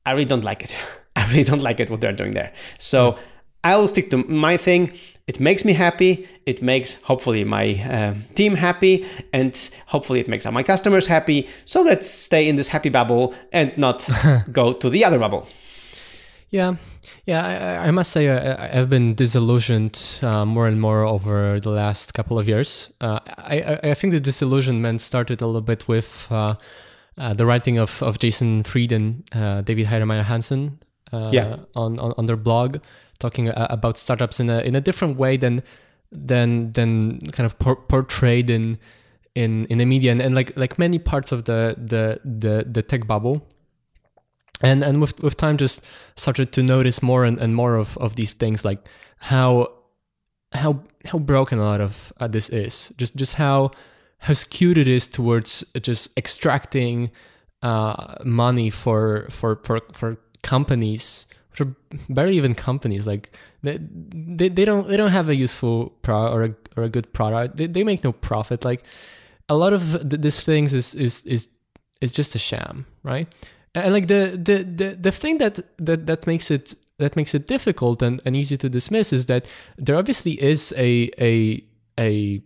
I 0.05 0.11
really 0.11 0.25
don't 0.25 0.43
like 0.43 0.61
it. 0.61 0.77
I 1.15 1.27
really 1.29 1.43
don't 1.43 1.63
like 1.63 1.79
it 1.79 1.89
what 1.89 2.01
they're 2.01 2.13
doing 2.13 2.31
there. 2.33 2.53
So 2.77 3.17
I 3.63 3.77
will 3.77 3.87
stick 3.87 4.09
to 4.11 4.17
my 4.17 4.57
thing. 4.57 4.93
It 5.27 5.39
makes 5.39 5.63
me 5.63 5.73
happy. 5.73 6.27
It 6.45 6.61
makes 6.61 6.95
hopefully 7.03 7.43
my 7.43 7.75
uh, 7.83 8.13
team 8.33 8.55
happy, 8.55 9.05
and 9.31 9.55
hopefully 9.87 10.19
it 10.19 10.27
makes 10.27 10.45
my 10.45 10.63
customers 10.63 11.07
happy. 11.07 11.47
So 11.65 11.81
let's 11.81 12.09
stay 12.09 12.49
in 12.49 12.55
this 12.55 12.69
happy 12.69 12.89
bubble 12.89 13.35
and 13.51 13.77
not 13.77 14.09
go 14.51 14.73
to 14.73 14.89
the 14.89 15.05
other 15.05 15.19
bubble. 15.19 15.47
Yeah, 16.49 16.77
yeah, 17.25 17.45
I, 17.45 17.89
I 17.89 17.91
must 17.91 18.11
say 18.11 18.27
I, 18.27 18.75
have 18.75 18.89
been 18.89 19.13
disillusioned 19.13 20.19
uh, 20.23 20.45
more 20.45 20.67
and 20.67 20.81
more 20.81 21.05
over 21.05 21.59
the 21.59 21.69
last 21.69 22.15
couple 22.15 22.39
of 22.39 22.47
years. 22.47 22.91
Uh, 22.99 23.19
I, 23.37 23.79
I 23.83 23.93
think 23.93 24.13
the 24.13 24.19
disillusionment 24.19 25.01
started 25.01 25.41
a 25.41 25.45
little 25.45 25.61
bit 25.61 25.87
with 25.87 26.27
uh, 26.31 26.55
uh, 27.19 27.33
the 27.35 27.45
writing 27.45 27.77
of, 27.77 28.01
of 28.01 28.17
Jason 28.17 28.63
Fried 28.63 28.91
and 28.91 29.23
uh, 29.31 29.61
David 29.61 29.85
Hansson 31.11 31.33
yeah. 31.33 31.57
on, 31.75 31.99
on, 31.99 32.13
on 32.17 32.25
their 32.25 32.37
blog, 32.37 32.77
talking 33.19 33.51
about 33.55 33.97
startups 33.97 34.39
in 34.39 34.49
a 34.49 34.59
in 34.61 34.75
a 34.75 34.81
different 34.81 35.17
way 35.17 35.37
than 35.37 35.63
than 36.11 36.71
than 36.73 37.19
kind 37.31 37.45
of 37.45 37.57
por- 37.59 37.75
portrayed 37.87 38.49
in 38.49 38.77
in 39.35 39.65
in 39.65 39.77
the 39.77 39.85
media 39.85 40.11
and, 40.11 40.21
and 40.21 40.35
like 40.35 40.55
like 40.57 40.79
many 40.79 40.99
parts 40.99 41.31
of 41.31 41.45
the 41.45 41.75
the 41.77 42.19
the, 42.25 42.65
the 42.69 42.81
tech 42.81 43.05
bubble 43.07 43.47
and 44.61 44.83
and 44.83 45.01
with 45.01 45.19
with 45.21 45.37
time 45.37 45.57
just 45.57 45.85
started 46.15 46.51
to 46.51 46.63
notice 46.63 47.01
more 47.01 47.25
and, 47.25 47.37
and 47.39 47.55
more 47.55 47.75
of, 47.75 47.97
of 47.97 48.15
these 48.15 48.33
things 48.33 48.65
like 48.65 48.79
how 49.19 49.71
how 50.53 50.81
how 51.05 51.19
broken 51.19 51.59
a 51.59 51.63
lot 51.63 51.81
of 51.81 52.11
uh, 52.19 52.27
this 52.27 52.49
is 52.49 52.91
just 52.97 53.15
just 53.15 53.35
how 53.35 53.71
how 54.19 54.33
skewed 54.33 54.77
it 54.77 54.87
is 54.87 55.07
towards 55.07 55.63
just 55.81 56.17
extracting 56.17 57.11
uh, 57.61 58.15
money 58.25 58.69
for 58.69 59.27
for 59.29 59.57
for 59.63 59.81
for 59.93 60.17
companies 60.43 61.25
which 61.51 61.61
are 61.61 61.75
barely 62.09 62.37
even 62.37 62.55
companies 62.55 63.07
like 63.07 63.31
they, 63.61 63.77
they, 63.79 64.49
they 64.49 64.65
don't 64.65 64.87
they 64.87 64.97
don't 64.97 65.11
have 65.11 65.29
a 65.29 65.35
useful 65.35 65.89
pro 66.01 66.31
or 66.31 66.43
a, 66.43 66.55
or 66.77 66.83
a 66.83 66.89
good 66.89 67.11
product. 67.13 67.57
They, 67.57 67.67
they 67.67 67.83
make 67.83 68.03
no 68.03 68.11
profit. 68.11 68.63
Like 68.63 68.83
a 69.49 69.55
lot 69.55 69.73
of 69.73 70.09
th- 70.09 70.21
these 70.21 70.41
things 70.41 70.73
is 70.73 70.95
is 70.95 71.23
is 71.25 71.49
is 72.01 72.13
just 72.13 72.35
a 72.35 72.39
sham 72.39 72.85
right? 73.03 73.27
And 73.75 73.93
like 73.93 74.07
the 74.07 74.39
the 74.41 74.63
the, 74.63 74.95
the 74.95 75.11
thing 75.11 75.37
that, 75.39 75.59
that 75.77 76.07
that 76.07 76.27
makes 76.27 76.49
it 76.51 76.75
that 76.97 77.15
makes 77.15 77.33
it 77.33 77.47
difficult 77.47 78.01
and, 78.01 78.21
and 78.25 78.35
easy 78.35 78.57
to 78.57 78.69
dismiss 78.69 79.13
is 79.13 79.25
that 79.27 79.47
there 79.77 79.95
obviously 79.95 80.41
is 80.41 80.73
a 80.77 81.09
a 81.19 81.63
a 81.99 82.41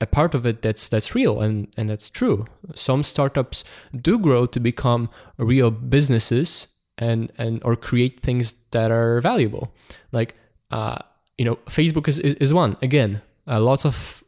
a 0.00 0.06
part 0.06 0.34
of 0.34 0.46
it 0.46 0.62
that's 0.62 0.88
that's 0.88 1.14
real 1.14 1.40
and 1.40 1.68
and 1.76 1.88
that's 1.88 2.10
true. 2.10 2.46
Some 2.74 3.02
startups 3.02 3.64
do 3.94 4.18
grow 4.18 4.46
to 4.46 4.60
become 4.60 5.10
real 5.36 5.70
businesses 5.70 6.68
and 7.00 7.32
and 7.38 7.60
or 7.64 7.74
create 7.74 8.20
things 8.20 8.52
that 8.70 8.92
are 8.92 9.20
valuable. 9.20 9.74
Like 10.12 10.36
uh, 10.70 10.98
you 11.36 11.44
know, 11.44 11.56
Facebook 11.66 12.06
is 12.06 12.18
is, 12.18 12.34
is 12.34 12.54
one 12.54 12.76
again. 12.82 13.22
Uh, 13.48 13.60
lots 13.60 13.84
of 13.84 14.22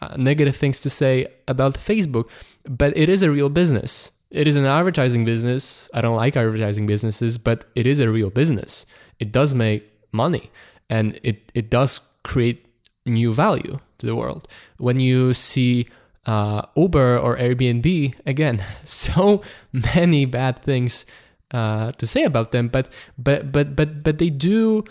uh, 0.00 0.14
negative 0.16 0.54
things 0.54 0.80
to 0.80 0.90
say 0.90 1.26
about 1.48 1.74
Facebook, 1.74 2.30
but 2.64 2.96
it 2.96 3.08
is 3.08 3.24
a 3.24 3.30
real 3.30 3.48
business 3.48 4.12
it 4.30 4.46
is 4.46 4.56
an 4.56 4.66
advertising 4.66 5.24
business. 5.24 5.88
I 5.94 6.00
don't 6.00 6.16
like 6.16 6.36
advertising 6.36 6.86
businesses, 6.86 7.38
but 7.38 7.64
it 7.74 7.86
is 7.86 8.00
a 8.00 8.10
real 8.10 8.30
business. 8.30 8.84
It 9.18 9.32
does 9.32 9.54
make 9.54 9.90
money 10.12 10.50
and 10.90 11.18
it, 11.22 11.50
it 11.54 11.70
does 11.70 12.00
create 12.24 12.66
new 13.06 13.32
value 13.32 13.78
to 13.98 14.06
the 14.06 14.14
world. 14.14 14.46
When 14.76 15.00
you 15.00 15.32
see 15.32 15.86
uh, 16.26 16.62
Uber 16.76 17.18
or 17.18 17.36
Airbnb, 17.36 18.14
again, 18.26 18.62
so 18.84 19.42
many 19.72 20.26
bad 20.26 20.60
things 20.62 21.06
uh, 21.52 21.92
to 21.92 22.06
say 22.06 22.24
about 22.24 22.52
them, 22.52 22.68
but 22.68 22.88
but 23.16 23.50
but 23.52 23.74
but 23.76 24.02
but 24.02 24.18
they 24.18 24.30
do 24.30 24.84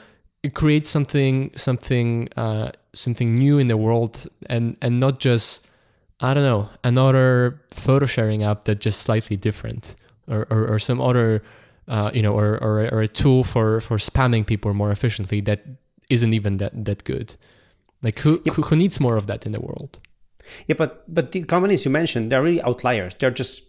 create 0.54 0.88
something 0.88 1.52
something 1.56 2.30
uh, 2.38 2.72
something 2.93 3.36
new 3.36 3.60
in 3.60 3.67
the 3.67 3.78
world 3.78 4.28
and 4.50 4.78
and 4.82 5.00
not 5.00 5.20
just 5.20 5.67
I 6.20 6.34
don't 6.34 6.43
know 6.43 6.70
another 6.84 7.62
photo 7.74 8.06
sharing 8.06 8.43
app 8.43 8.63
that 8.65 8.80
just 8.80 9.02
slightly 9.02 9.36
different 9.38 9.96
or 10.28 10.48
or, 10.50 10.67
or 10.74 10.80
some 10.80 11.02
other 11.02 11.43
uh, 11.88 12.12
you 12.13 12.22
know 12.22 12.34
or, 12.34 12.58
or 12.63 12.88
or 12.93 13.02
a 13.02 13.08
tool 13.08 13.43
for 13.43 13.80
for 13.82 13.98
spamming 13.98 14.46
people 14.46 14.74
more 14.74 14.91
efficiently 14.91 15.41
that 15.41 15.65
isn't 16.10 16.34
even 16.34 16.58
that 16.58 16.86
that 16.86 17.04
good. 17.04 17.36
Like 18.02 18.20
who 18.20 18.41
Yep. 18.46 18.56
who, 18.56 18.62
who 18.63 18.76
needs 18.76 19.00
more 19.00 19.17
of 19.17 19.26
that 19.28 19.46
in 19.46 19.52
the 19.52 19.60
world? 19.60 20.00
Yeah, 20.67 20.76
but 20.78 21.04
but 21.13 21.32
the 21.32 21.43
companies 21.43 21.84
you 21.84 21.91
mentioned, 21.91 22.32
they're 22.32 22.41
really 22.43 22.62
outliers. 22.62 23.15
They're 23.15 23.32
just 23.32 23.63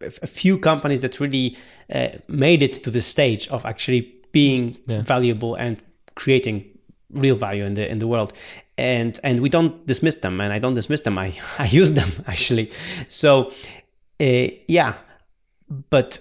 a 0.00 0.26
few 0.26 0.58
companies 0.58 1.00
that 1.00 1.20
really 1.20 1.56
uh, 1.94 2.08
made 2.28 2.62
it 2.62 2.82
to 2.84 2.90
the 2.90 3.00
stage 3.02 3.48
of 3.48 3.64
actually 3.64 4.14
being 4.32 4.76
Yeah. 4.86 5.02
valuable 5.02 5.54
and 5.54 5.76
creating 6.14 6.64
real 7.10 7.36
value 7.36 7.64
in 7.64 7.74
the 7.74 7.90
in 7.90 7.98
the 7.98 8.06
world. 8.06 8.32
And 8.78 9.18
and 9.22 9.40
we 9.40 9.48
don't 9.48 9.86
dismiss 9.86 10.16
them, 10.16 10.40
and 10.40 10.52
I 10.52 10.58
don't 10.60 10.74
dismiss 10.74 11.00
them. 11.02 11.18
I 11.18 11.32
I 11.58 11.66
use 11.82 11.92
them 11.94 12.10
actually. 12.26 12.70
So 13.08 13.52
uh, 14.20 14.48
yeah, 14.68 14.92
but 15.90 16.20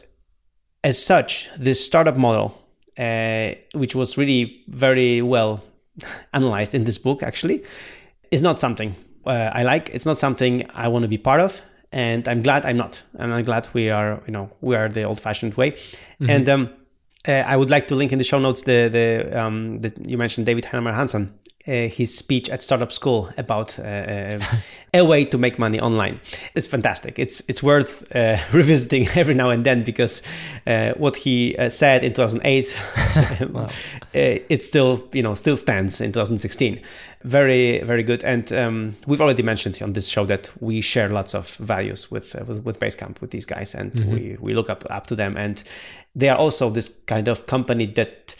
as 0.83 1.03
such, 1.03 1.49
this 1.57 1.85
startup 1.85 2.17
model, 2.17 2.61
uh, 2.97 3.55
which 3.73 3.95
was 3.95 4.17
really 4.17 4.63
very 4.67 5.21
well 5.21 5.63
analyzed 6.33 6.73
in 6.75 6.83
this 6.83 6.97
book, 6.97 7.23
actually, 7.23 7.63
is 8.31 8.41
not 8.41 8.59
something 8.59 8.95
uh, 9.25 9.49
I 9.59 9.63
like. 9.63 9.89
It's 9.95 10.05
not 10.05 10.17
something 10.17 10.63
I 10.75 10.87
want 10.87 11.03
to 11.03 11.09
be 11.09 11.17
part 11.17 11.41
of, 11.41 11.61
and 11.95 12.27
I'm 12.27 12.43
glad 12.43 12.65
I'm 12.65 12.77
not. 12.77 13.01
And 13.17 13.33
I'm 13.33 13.45
glad 13.45 13.67
we 13.73 13.89
are, 13.89 14.21
you 14.27 14.33
know, 14.33 14.51
we 14.61 14.75
are 14.75 14.89
the 14.89 15.03
old-fashioned 15.03 15.53
way. 15.55 15.73
And 16.29 16.49
um, 16.49 16.69
uh, 17.27 17.31
I 17.31 17.55
would 17.57 17.69
like 17.69 17.87
to 17.87 17.95
link 17.95 18.11
in 18.11 18.17
the 18.17 18.23
show 18.23 18.39
notes 18.39 18.63
the 18.63 18.89
the 18.97 19.07
um, 19.41 19.79
the 19.79 19.89
you 20.05 20.17
mentioned 20.17 20.45
David 20.45 20.65
Heinemeier 20.65 20.93
Hansson. 20.93 21.33
Uh, 21.67 21.89
his 21.89 22.15
speech 22.15 22.47
at 22.49 22.61
startup 22.61 22.91
school 22.91 23.29
about 23.37 23.79
uh, 23.79 23.83
uh, 23.83 24.39
a 24.93 25.03
way 25.03 25.25
to 25.25 25.37
make 25.37 25.57
money 25.57 25.79
online 25.79 26.19
It's 26.55 26.67
fantastic. 26.67 27.19
It's 27.19 27.43
it's 27.47 27.61
worth 27.63 28.03
uh, 28.15 28.37
revisiting 28.53 29.07
every 29.15 29.33
now 29.33 29.49
and 29.49 29.65
then 29.65 29.83
because 29.83 30.23
uh, 30.67 30.93
what 30.97 31.17
he 31.17 31.55
uh, 31.57 31.69
said 31.69 32.03
in 32.03 32.13
2008, 32.13 32.77
uh, 33.55 33.67
it 34.13 34.63
still 34.63 35.07
you 35.11 35.23
know 35.23 35.35
still 35.35 35.57
stands 35.57 36.01
in 36.01 36.11
2016. 36.11 36.79
Very 37.23 37.79
very 37.79 38.03
good. 38.03 38.23
And 38.23 38.51
um, 38.53 38.95
we've 39.07 39.21
already 39.21 39.43
mentioned 39.43 39.81
on 39.81 39.93
this 39.93 40.07
show 40.07 40.25
that 40.25 40.51
we 40.59 40.81
share 40.81 41.09
lots 41.09 41.35
of 41.35 41.55
values 41.55 42.11
with 42.11 42.35
uh, 42.35 42.45
with, 42.45 42.63
with 42.63 42.79
Basecamp 42.79 43.21
with 43.21 43.31
these 43.31 43.45
guys, 43.45 43.75
and 43.75 43.91
we 44.05 44.37
we 44.39 44.53
look 44.53 44.69
up 44.69 44.85
up 44.89 45.07
to 45.07 45.15
them. 45.15 45.37
And 45.37 45.63
they 46.15 46.29
are 46.29 46.37
also 46.37 46.69
this 46.69 46.91
kind 47.07 47.27
of 47.27 47.45
company 47.45 47.85
that 47.87 48.35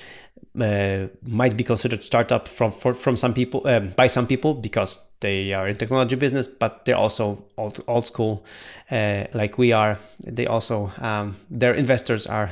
uh, 0.60 1.08
might 1.24 1.58
be 1.58 1.64
considered 1.64 2.02
startup 2.02 2.48
from 2.48 2.72
for, 2.72 2.94
from 2.94 3.16
some 3.16 3.34
people 3.34 3.68
um, 3.68 3.90
by 3.96 4.08
some 4.08 4.28
people 4.28 4.54
because 4.54 5.10
they 5.20 5.54
are 5.54 5.68
in 5.68 5.78
technology 5.78 6.16
business, 6.16 6.48
but 6.48 6.86
they're 6.86 6.98
also 6.98 7.44
old, 7.58 7.84
old 7.88 8.08
school. 8.08 8.46
Uh, 8.90 9.26
like 9.34 9.58
we 9.58 9.72
are. 9.72 10.00
They 10.26 10.48
also 10.48 10.92
um, 11.00 11.38
their 11.50 11.74
investors 11.74 12.28
are 12.28 12.52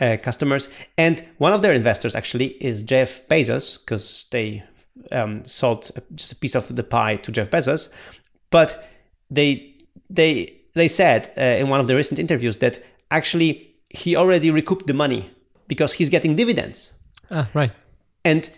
uh, 0.00 0.16
customers, 0.22 0.68
and 0.96 1.22
one 1.38 1.52
of 1.52 1.62
their 1.62 1.72
investors 1.72 2.14
actually 2.14 2.48
is 2.64 2.82
Jeff 2.82 3.26
Bezos 3.28 3.78
because 3.78 4.26
they 4.30 4.62
um, 5.10 5.44
sold 5.44 5.90
just 6.14 6.32
a 6.32 6.36
piece 6.36 6.54
of 6.54 6.74
the 6.74 6.84
pie 6.84 7.16
to 7.16 7.32
Jeff 7.32 7.50
Bezos, 7.50 7.92
but 8.50 8.88
they 9.30 9.74
they 10.10 10.60
they 10.74 10.88
said 10.88 11.32
uh, 11.36 11.40
in 11.40 11.68
one 11.68 11.80
of 11.80 11.88
the 11.88 11.96
recent 11.96 12.18
interviews 12.18 12.58
that 12.58 12.78
actually 13.10 13.74
he 13.90 14.16
already 14.16 14.50
recouped 14.50 14.86
the 14.86 14.94
money 14.94 15.30
because 15.66 15.94
he's 15.94 16.08
getting 16.08 16.36
dividends 16.36 16.94
Ah, 17.30 17.48
right. 17.54 17.72
and 18.24 18.50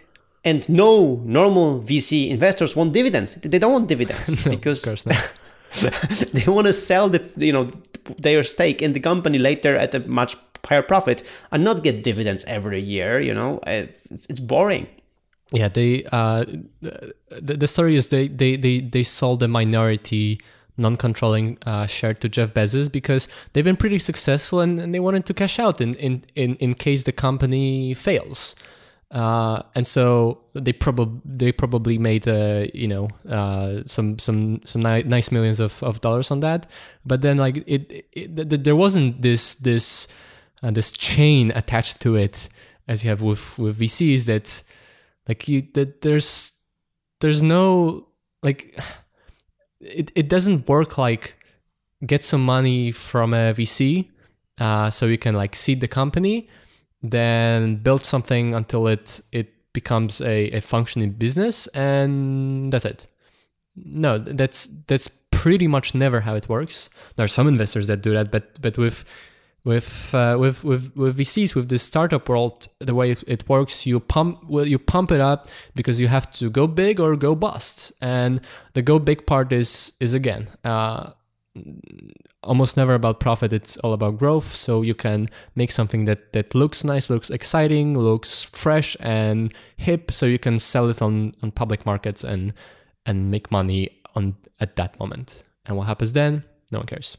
and 0.45 0.69
no 0.69 1.23
normal 1.25 1.81
VC 1.81 2.29
investors 2.29 2.77
want 2.77 2.93
dividends. 2.93 3.35
They 3.37 3.59
don't 3.59 3.73
want 3.73 3.89
dividends 3.89 4.45
because 4.49 4.85
course 4.85 5.07
not. 5.07 5.31
they 6.33 6.51
want 6.51 6.67
to 6.67 6.73
sell 6.73 7.09
the 7.09 7.23
you 7.37 7.53
know 7.53 7.71
their 8.19 8.43
stake 8.43 8.83
in 8.83 8.93
the 8.93 9.01
company 9.01 9.39
later 9.39 9.77
at 9.77 9.95
a 9.95 10.01
much 10.01 10.37
higher 10.65 10.83
profit 10.83 11.23
and 11.51 11.65
not 11.65 11.83
get 11.83 12.03
dividends 12.03 12.45
every 12.45 12.81
year. 12.81 13.21
You 13.21 13.35
know, 13.35 13.61
it's 13.67 14.11
it's, 14.29 14.41
boring. 14.41 14.87
Yeah, 15.53 15.69
they 15.69 16.05
uh, 16.13 16.45
the, 16.81 17.57
the 17.57 17.67
story 17.67 17.97
is 17.97 18.09
they 18.09 18.29
they 18.29 18.57
they 18.57 18.81
they 18.81 19.03
sold 19.03 19.43
a 19.43 19.49
minority 19.49 20.41
non-controlling 20.77 21.59
uh, 21.67 21.87
share 21.87 22.15
to 22.15 22.29
Jeff 22.29 22.53
Bezos 22.53 22.91
because 22.91 23.29
they've 23.53 23.65
been 23.65 23.77
pretty 23.77 23.99
successful 23.99 24.61
and, 24.61 24.81
and 24.81 24.93
they 24.93 25.01
wanted 25.01 25.25
to 25.27 25.35
cash 25.35 25.59
out 25.59 25.81
in 25.81 25.95
in 25.97 26.23
in, 26.35 26.57
in 26.57 26.75
case 26.75 27.05
the 27.05 27.13
company 27.13 27.95
fails. 27.95 28.55
Uh, 29.11 29.63
and 29.77 29.87
so 29.87 30.41
they 30.55 30.73
probably 30.73 31.21
they 31.25 31.53
probably 31.53 31.99
made 31.99 32.27
uh, 32.27 32.67
you 32.75 32.89
know 32.89 33.09
uh, 33.29 33.83
some 33.85 34.19
some 34.19 34.61
some 34.65 34.83
ni- 34.83 35.05
nice 35.05 35.31
millions 35.31 35.61
of, 35.61 35.81
of 35.85 36.01
dollars 36.01 36.31
on 36.33 36.41
that, 36.41 36.69
but 37.07 37.23
then 37.23 37.37
like 37.37 37.59
it, 37.59 38.07
it, 38.13 38.35
th- 38.37 38.49
th- 38.49 38.63
there 38.65 38.75
wasn't 38.75 39.23
this 39.23 39.55
this 39.55 40.09
uh, 40.65 40.71
this 40.73 40.91
chain 40.91 41.53
attached 41.53 42.01
to 42.01 42.17
it 42.17 42.49
as 42.89 43.05
you 43.05 43.11
have 43.11 43.23
with 43.23 43.57
with 43.57 43.79
VCs 43.79 44.27
that 44.27 44.63
like 45.29 45.47
you 45.47 45.63
that 45.75 46.01
there's 46.01 46.51
there's 47.21 47.43
no 47.43 48.09
like 48.43 48.77
it, 49.85 50.11
it 50.15 50.29
doesn't 50.29 50.69
work 50.69 50.99
like 50.99 51.37
get 52.05 52.25
some 52.25 52.45
money 52.45 52.93
from 52.93 53.33
a 53.35 53.55
VC 53.55 54.09
uh, 54.61 54.91
so 54.91 55.07
you 55.07 55.19
can 55.19 55.35
like 55.35 55.55
seed 55.55 55.81
the 55.81 55.89
company 55.89 56.49
then 57.03 57.77
build 57.77 58.05
something 58.05 58.55
until 58.55 58.87
it 58.87 59.21
it 59.31 59.53
becomes 59.73 60.21
a, 60.23 60.51
a 60.53 60.61
functioning 60.61 61.11
business 61.11 61.67
and 61.69 62.73
that's 62.73 62.85
it. 62.85 63.07
No 63.77 64.19
that's 64.19 64.67
that's 64.87 65.09
pretty 65.31 65.67
much 65.67 65.95
never 65.95 66.21
how 66.21 66.35
it 66.35 66.49
works. 66.49 66.89
There 67.17 67.25
are 67.25 67.29
some 67.29 67.47
investors 67.47 67.89
that 67.89 68.01
do 68.03 68.13
that 68.15 68.31
but 68.31 68.61
but 68.63 68.79
with 68.79 69.05
with 69.65 70.15
uh, 70.15 70.37
with 70.39 70.63
with 70.63 70.95
with 70.95 71.19
VCs 71.19 71.55
with 71.55 71.69
this 71.71 71.83
startup 71.83 72.29
world 72.29 72.69
the 72.81 72.95
way 72.95 73.11
it, 73.11 73.25
it 73.27 73.49
works 73.49 73.87
you 73.87 73.99
pump 73.99 74.45
well 74.47 74.67
you 74.67 74.79
pump 74.79 75.11
it 75.11 75.21
up 75.21 75.49
because 75.75 75.99
you 75.99 76.09
have 76.09 76.31
to 76.33 76.51
go 76.51 76.67
big 76.67 77.01
or 77.01 77.17
go 77.17 77.35
bust. 77.35 77.93
And 78.01 78.41
the 78.75 78.83
go 78.83 78.99
big 78.99 79.27
part 79.27 79.53
is 79.53 79.95
is 80.01 80.13
again 80.13 80.49
uh, 80.65 81.13
almost 82.43 82.77
never 82.77 82.95
about 82.95 83.21
profit. 83.21 83.55
It's 83.55 83.79
all 83.79 83.95
about 83.95 84.19
growth. 84.19 84.55
So 84.55 84.83
you 84.83 84.95
can 84.95 85.29
make 85.57 85.71
something 85.71 86.05
that 86.05 86.35
that 86.35 86.55
looks 86.55 86.85
nice 86.85 87.09
looks 87.09 87.31
exciting 87.31 87.99
looks 87.99 88.43
fresh 88.43 88.97
and 89.01 89.53
hip. 89.79 90.13
So 90.13 90.27
you 90.27 90.39
can 90.39 90.59
sell 90.59 90.91
it 90.91 91.01
on 91.01 91.33
on 91.43 91.51
public 91.53 91.87
markets 91.87 92.23
and 92.23 92.53
and 93.07 93.31
make 93.31 93.51
money 93.51 93.89
on 94.15 94.37
at 94.61 94.77
that 94.77 95.01
moment. 95.01 95.45
And 95.65 95.79
what 95.79 95.87
happens 95.87 96.13
then? 96.13 96.45
No 96.71 96.81
one 96.81 96.87
cares 96.87 97.17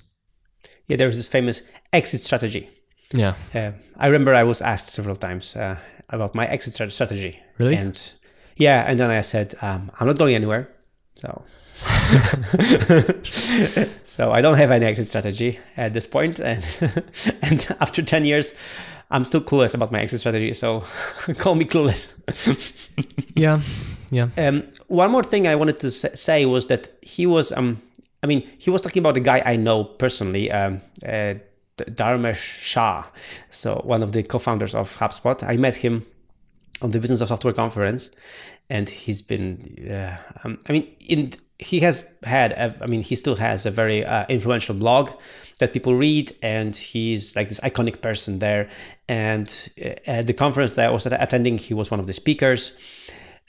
Yeah, 0.87 0.97
there 0.97 1.07
was 1.07 1.15
this 1.15 1.29
famous 1.29 1.61
exit 1.91 2.21
strategy. 2.21 2.69
yeah 3.13 3.33
Uh, 3.53 3.71
I 3.97 4.07
remember 4.07 4.33
I 4.33 4.43
was 4.43 4.61
asked 4.61 4.87
several 4.93 5.15
times 5.15 5.55
uh, 5.55 5.75
about 6.09 6.35
my 6.35 6.45
exit 6.47 6.91
strategy. 6.91 7.39
Really? 7.59 7.75
And 7.77 8.13
yeah, 8.57 8.89
and 8.89 8.97
then 8.99 9.19
I 9.19 9.23
said 9.23 9.53
um, 9.61 9.91
I'm 9.99 10.07
not 10.07 10.17
going 10.17 10.35
anywhere. 10.35 10.67
So. 11.15 11.43
so 14.03 14.31
I 14.31 14.41
don't 14.41 14.57
have 14.57 14.71
any 14.71 14.85
exit 14.85 15.07
strategy 15.07 15.59
at 15.77 15.93
this 15.93 16.07
point, 16.07 16.39
and 16.39 16.63
and 17.41 17.67
after 17.79 18.01
ten 18.01 18.25
years, 18.25 18.53
I'm 19.11 19.25
still 19.25 19.41
clueless 19.41 19.75
about 19.75 19.91
my 19.91 19.99
exit 20.01 20.19
strategy. 20.19 20.53
So 20.53 20.79
call 21.37 21.55
me 21.55 21.65
clueless. 21.65 22.89
yeah 23.35 23.61
yeah 24.11 24.29
Um, 24.37 24.63
one 24.87 25.11
more 25.11 25.23
thing 25.23 25.47
I 25.47 25.55
wanted 25.55 25.79
to 25.79 25.91
say 25.91 26.45
was 26.45 26.67
that 26.67 26.89
he 27.01 27.25
was, 27.27 27.51
um, 27.51 27.81
I 28.25 28.27
mean, 28.27 28.41
he 28.57 28.71
was 28.71 28.81
talking 28.81 29.01
about 29.01 29.15
a 29.17 29.19
guy 29.19 29.43
I 29.45 29.55
know 29.55 29.83
personally, 29.83 30.51
um, 30.51 30.81
uh, 31.05 31.35
Dharmesh 31.77 32.37
Shah, 32.37 33.05
so 33.51 33.81
one 33.83 34.01
of 34.01 34.13
the 34.13 34.23
co-founders 34.23 34.73
of 34.73 34.97
HubSpot. 34.97 35.43
I 35.43 35.57
met 35.57 35.75
him 35.75 36.07
on 36.81 36.89
the 36.89 36.99
Business 36.99 37.21
of 37.21 37.27
Software 37.27 37.53
conference, 37.53 38.09
and 38.67 38.89
he's 38.89 39.21
been, 39.21 39.87
uh, 39.91 40.17
um, 40.43 40.57
I 40.67 40.71
mean, 40.71 40.87
in 41.01 41.33
he 41.59 41.81
has 41.81 42.11
had, 42.23 42.51
a, 42.53 42.75
I 42.81 42.87
mean, 42.87 43.03
he 43.03 43.15
still 43.15 43.35
has 43.35 43.67
a 43.67 43.71
very 43.71 44.03
uh, 44.03 44.25
influential 44.27 44.73
blog 44.73 45.11
that 45.59 45.71
people 45.71 45.93
read, 45.95 46.31
and 46.41 46.75
he's 46.75 47.35
like 47.35 47.47
this 47.49 47.59
iconic 47.59 48.01
person 48.01 48.39
there. 48.39 48.69
And 49.07 49.47
uh, 49.79 49.89
at 50.07 50.25
the 50.25 50.33
conference 50.33 50.73
that 50.75 50.87
I 50.87 50.91
was 50.91 51.05
attending, 51.05 51.59
he 51.59 51.75
was 51.75 51.91
one 51.91 51.99
of 51.99 52.07
the 52.07 52.13
speakers. 52.13 52.71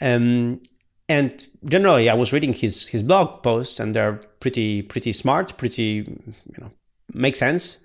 Um, 0.02 0.60
and 1.08 1.46
generally, 1.64 2.08
I 2.10 2.14
was 2.14 2.32
reading 2.32 2.52
his 2.52 2.88
his 2.88 3.02
blog 3.02 3.42
posts, 3.42 3.80
and 3.80 3.94
they're 3.94 4.20
pretty 4.40 4.82
pretty 4.82 5.12
smart, 5.12 5.56
pretty 5.56 6.04
you 6.52 6.58
know 6.58 6.70
make 7.14 7.36
sense. 7.36 7.78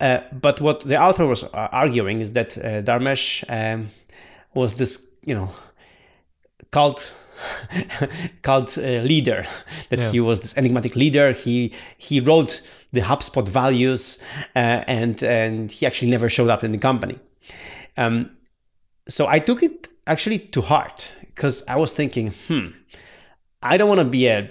Uh, 0.00 0.20
but 0.32 0.60
what 0.60 0.80
the 0.80 1.00
author 1.00 1.26
was 1.26 1.44
uh, 1.44 1.68
arguing 1.72 2.20
is 2.20 2.32
that 2.32 2.58
uh, 2.58 2.82
Dharmesh 2.82 3.44
um, 3.48 3.88
was 4.54 4.74
this 4.74 5.06
you 5.24 5.34
know 5.34 5.50
cult 6.70 7.12
cult 8.42 8.78
uh, 8.78 8.82
leader 9.02 9.46
that 9.90 10.00
Yeah. 10.00 10.10
he 10.10 10.20
was 10.20 10.40
this 10.40 10.56
enigmatic 10.56 10.96
leader 10.96 11.32
he 11.32 11.72
he 11.98 12.20
wrote 12.20 12.60
the 12.92 13.00
hubspot 13.02 13.48
values 13.48 14.22
uh, 14.56 14.82
and 14.86 15.22
and 15.22 15.70
he 15.72 15.86
actually 15.86 16.10
never 16.10 16.28
showed 16.28 16.48
up 16.50 16.64
in 16.64 16.72
the 16.72 16.78
company 16.78 17.18
um, 17.96 18.30
so 19.08 19.26
I 19.26 19.38
took 19.40 19.62
it 19.62 19.88
actually 20.06 20.38
to 20.38 20.60
heart 20.60 21.12
because 21.34 21.62
I 21.68 21.76
was 21.76 21.92
thinking, 21.92 22.32
hmm, 22.48 22.68
I 23.62 23.76
don't 23.76 23.88
want 23.88 24.00
to 24.00 24.06
be 24.06 24.26
a 24.26 24.50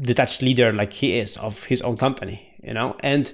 detached 0.00 0.42
leader 0.42 0.72
like 0.72 0.92
he 0.92 1.18
is 1.18 1.36
of 1.36 1.64
his 1.64 1.82
own 1.82 1.96
company, 1.96 2.56
you 2.62 2.74
know. 2.74 2.96
And 3.00 3.32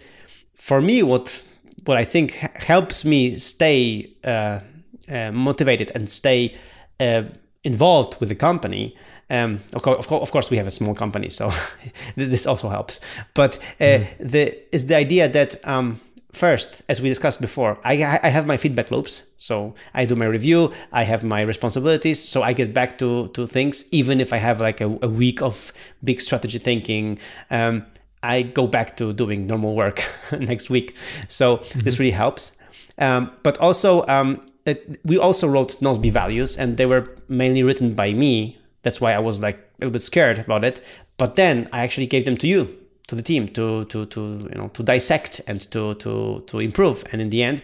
for 0.55 0.81
me, 0.81 1.03
what 1.03 1.43
what 1.85 1.97
I 1.97 2.05
think 2.05 2.33
helps 2.33 3.05
me 3.05 3.37
stay 3.39 4.17
uh, 4.25 4.61
uh, 5.09 5.31
motivated 5.33 5.93
and 5.95 6.09
stay 6.09 6.55
uh, 7.01 7.25
involved 7.65 8.19
with 8.21 8.29
the 8.29 8.35
company. 8.35 8.97
Um, 9.29 9.61
of, 9.75 9.83
course, 9.83 10.07
of 10.13 10.31
course, 10.31 10.51
we 10.51 10.57
have 10.57 10.69
a 10.69 10.71
small 10.71 10.95
company, 10.95 11.29
so 11.29 11.51
this 12.17 12.47
also 12.47 12.69
helps. 12.69 13.01
But 13.35 13.59
mm. 13.81 14.07
the 14.21 14.75
is 14.75 14.87
the 14.87 14.97
idea 14.97 15.29
that 15.29 15.67
um, 15.67 16.01
first, 16.37 16.83
as 16.89 17.01
we 17.01 17.09
discussed 17.09 17.41
before, 17.41 17.79
I, 17.83 17.95
I 18.23 18.29
have 18.29 18.47
my 18.47 18.57
feedback 18.57 18.91
loops. 18.91 19.25
So 19.37 19.75
I 19.95 20.05
do 20.05 20.15
my 20.15 20.27
review, 20.27 20.73
I 20.93 21.05
have 21.05 21.25
my 21.25 21.41
responsibilities. 21.43 22.23
So 22.23 22.43
I 22.43 22.53
get 22.53 22.75
back 22.75 22.99
to, 22.99 23.29
to 23.29 23.47
things, 23.47 23.87
even 23.91 24.21
if 24.21 24.33
I 24.33 24.37
have 24.37 24.61
like 24.61 24.81
a, 24.81 24.87
a 25.03 25.09
week 25.09 25.43
of 25.43 25.73
big 26.05 26.21
strategy 26.21 26.59
thinking. 26.59 27.19
Um, 27.51 27.87
I 28.23 28.43
go 28.43 28.67
back 28.67 28.97
to 28.99 29.13
doing 29.13 29.47
normal 29.47 29.75
work 29.75 30.05
next 30.39 30.71
week. 30.71 30.97
So 31.29 31.59
mm-hmm. 31.59 31.81
this 31.81 31.99
really 31.99 32.13
helps. 32.13 32.53
Um, 32.99 33.31
but 33.43 33.59
also, 33.59 34.07
um, 34.07 34.41
it, 34.65 35.01
we 35.05 35.19
also 35.19 35.47
wrote 35.47 35.79
Nozbe 35.81 36.11
values, 36.11 36.57
and 36.57 36.77
they 36.77 36.87
were 36.87 37.15
mainly 37.29 37.63
written 37.63 37.95
by 37.95 38.13
me. 38.13 38.59
That's 38.83 39.01
why 39.01 39.13
I 39.13 39.19
was 39.19 39.41
like 39.41 39.57
a 39.57 39.63
little 39.81 39.93
bit 39.93 40.03
scared 40.03 40.41
about 40.41 40.65
it. 40.65 40.81
But 41.19 41.37
then 41.37 41.69
I 41.73 41.83
actually 41.83 42.07
gave 42.07 42.25
them 42.25 42.37
to 42.39 42.49
you 42.49 42.77
to 43.07 43.15
the 43.15 43.23
team 43.23 43.49
to 43.49 43.85
to 43.87 44.07
to 44.07 44.49
you 44.53 44.59
know 44.59 44.69
to 44.69 44.83
dissect 44.83 45.41
and 45.47 45.61
to 45.71 45.95
to 45.95 46.43
to 46.47 46.61
improve. 46.61 47.05
And 47.13 47.21
in 47.21 47.31
the 47.31 47.43
end, 47.43 47.63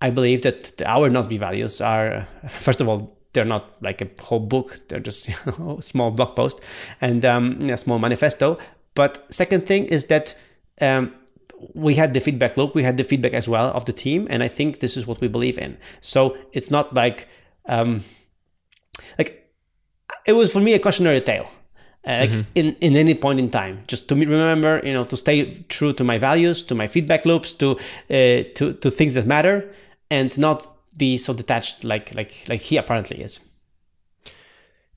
I 0.00 0.10
believe 0.10 0.42
that 0.42 0.80
our 0.86 1.10
Nozbe 1.10 1.38
values 1.38 1.80
are 1.80 2.26
first 2.48 2.80
of 2.80 2.88
all 2.88 3.16
they're 3.32 3.44
not 3.44 3.80
like 3.80 4.00
a 4.00 4.08
whole 4.20 4.40
book; 4.40 4.80
they're 4.88 5.00
just 5.00 5.28
you 5.28 5.34
know, 5.46 5.78
a 5.78 5.82
small 5.82 6.10
blog 6.10 6.34
post 6.34 6.60
and 7.00 7.24
um, 7.24 7.62
a 7.70 7.76
small 7.76 7.98
manifesto. 7.98 8.58
But 8.94 9.26
second 9.32 9.66
thing 9.66 9.86
is 9.86 10.06
that. 10.06 10.36
Um, 10.80 11.14
we 11.74 11.94
had 11.94 12.14
the 12.14 12.20
feedback 12.20 12.56
loop 12.56 12.74
we 12.74 12.82
had 12.82 12.96
the 12.96 13.04
feedback 13.04 13.34
as 13.34 13.46
well 13.46 13.66
of 13.72 13.84
the 13.84 13.92
team 13.92 14.26
and 14.30 14.42
i 14.42 14.48
think 14.48 14.80
this 14.80 14.96
is 14.96 15.06
what 15.06 15.20
we 15.20 15.28
believe 15.28 15.58
in 15.58 15.76
so 16.00 16.34
it's 16.54 16.70
not 16.70 16.94
like 16.94 17.28
um 17.66 18.02
like 19.18 19.52
it 20.26 20.32
was 20.32 20.50
for 20.50 20.60
me 20.60 20.72
a 20.72 20.78
cautionary 20.78 21.20
tale 21.20 21.50
uh, 22.04 22.10
mm-hmm. 22.10 22.40
in 22.54 22.74
in 22.80 22.96
any 22.96 23.14
point 23.14 23.38
in 23.38 23.50
time 23.50 23.78
just 23.86 24.08
to 24.08 24.14
remember 24.14 24.80
you 24.84 24.92
know 24.92 25.04
to 25.04 25.16
stay 25.16 25.62
true 25.68 25.92
to 25.92 26.04
my 26.04 26.18
values 26.18 26.62
to 26.62 26.74
my 26.74 26.86
feedback 26.86 27.24
loops 27.24 27.52
to 27.52 27.72
uh, 28.10 28.42
to 28.54 28.72
to 28.80 28.90
things 28.90 29.14
that 29.14 29.26
matter 29.26 29.70
and 30.10 30.38
not 30.38 30.66
be 30.96 31.16
so 31.16 31.34
detached 31.34 31.84
like 31.84 32.14
like 32.14 32.44
like 32.48 32.60
he 32.60 32.76
apparently 32.76 33.20
is 33.22 33.40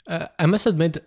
uh, 0.07 0.27
i 0.39 0.45
must 0.45 0.65
admit 0.65 0.97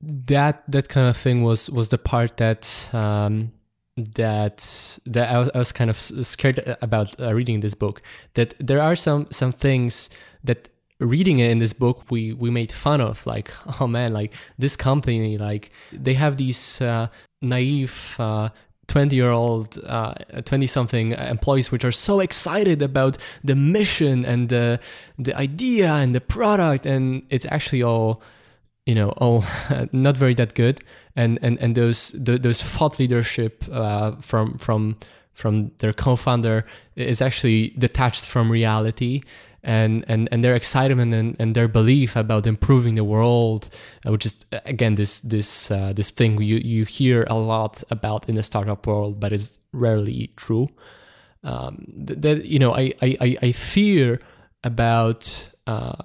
that 0.00 0.62
that 0.70 0.88
kind 0.88 1.08
of 1.08 1.16
thing 1.16 1.42
was 1.42 1.68
was 1.70 1.88
the 1.88 1.98
part 1.98 2.36
that 2.38 2.88
um 2.92 3.52
that 3.96 4.98
that 5.06 5.30
I 5.30 5.38
was, 5.38 5.50
I 5.54 5.58
was 5.58 5.72
kind 5.72 5.88
of 5.88 5.98
scared 5.98 6.76
about 6.82 7.18
uh, 7.18 7.32
reading 7.32 7.60
this 7.60 7.74
book 7.74 8.02
that 8.34 8.54
there 8.58 8.80
are 8.80 8.94
some 8.94 9.26
some 9.30 9.52
things 9.52 10.10
that 10.44 10.68
reading 10.98 11.38
it 11.38 11.50
in 11.50 11.58
this 11.58 11.72
book 11.72 12.10
we 12.10 12.32
we 12.32 12.50
made 12.50 12.72
fun 12.72 13.00
of 13.00 13.26
like 13.26 13.52
oh 13.80 13.86
man 13.86 14.12
like 14.12 14.32
this 14.58 14.76
company 14.76 15.36
like 15.38 15.70
they 15.92 16.14
have 16.14 16.36
these 16.36 16.80
uh, 16.80 17.08
naive 17.42 18.16
uh, 18.18 18.48
20 18.88 19.16
year 19.16 19.30
old 19.30 19.78
20 20.44 20.64
uh, 20.64 20.68
something 20.68 21.12
employees 21.12 21.72
which 21.72 21.84
are 21.84 21.92
so 21.92 22.20
excited 22.20 22.80
about 22.82 23.18
the 23.42 23.56
mission 23.56 24.24
and 24.24 24.48
the 24.48 24.78
the 25.18 25.36
idea 25.36 25.92
and 25.92 26.14
the 26.14 26.20
product 26.20 26.86
and 26.86 27.22
it's 27.28 27.46
actually 27.50 27.82
all 27.82 28.22
you 28.86 28.94
know 28.94 29.10
all 29.18 29.44
not 29.92 30.16
very 30.16 30.34
that 30.34 30.54
good. 30.54 30.80
And 31.14 31.38
and 31.42 31.58
and 31.60 31.74
those 31.74 32.12
the, 32.12 32.38
those 32.38 32.62
thought 32.62 32.98
leadership 32.98 33.64
uh, 33.70 34.12
from 34.20 34.54
from 34.58 34.96
from 35.34 35.72
their 35.78 35.92
co-founder 35.92 36.64
is 36.94 37.20
actually 37.20 37.70
detached 37.76 38.24
from 38.24 38.50
reality 38.50 39.20
and 39.66 40.04
and 40.06 40.28
and 40.30 40.44
their 40.44 40.54
excitement 40.54 41.12
and, 41.12 41.36
and 41.40 41.54
their 41.54 41.66
belief 41.68 42.14
about 42.16 42.46
improving 42.46 42.94
the 42.94 43.04
world, 43.04 43.68
uh, 44.06 44.12
which 44.12 44.24
is 44.24 44.46
again 44.64 44.94
this 44.94 45.20
this 45.20 45.70
uh, 45.70 45.92
this 45.92 46.10
thing 46.10 46.40
you 46.40 46.56
you 46.56 46.84
hear 46.84 47.26
a 47.28 47.34
lot 47.34 47.82
about 47.90 48.28
in 48.28 48.36
the 48.36 48.42
startup 48.42 48.86
world, 48.86 49.20
but 49.20 49.32
is 49.32 49.58
rarely 49.72 50.30
true. 50.36 50.68
Um, 51.42 51.84
that 51.96 52.44
you 52.46 52.60
know, 52.60 52.74
I 52.74 52.94
I 53.02 53.36
I 53.42 53.52
fear 53.52 54.20
about 54.62 55.50
uh, 55.66 55.96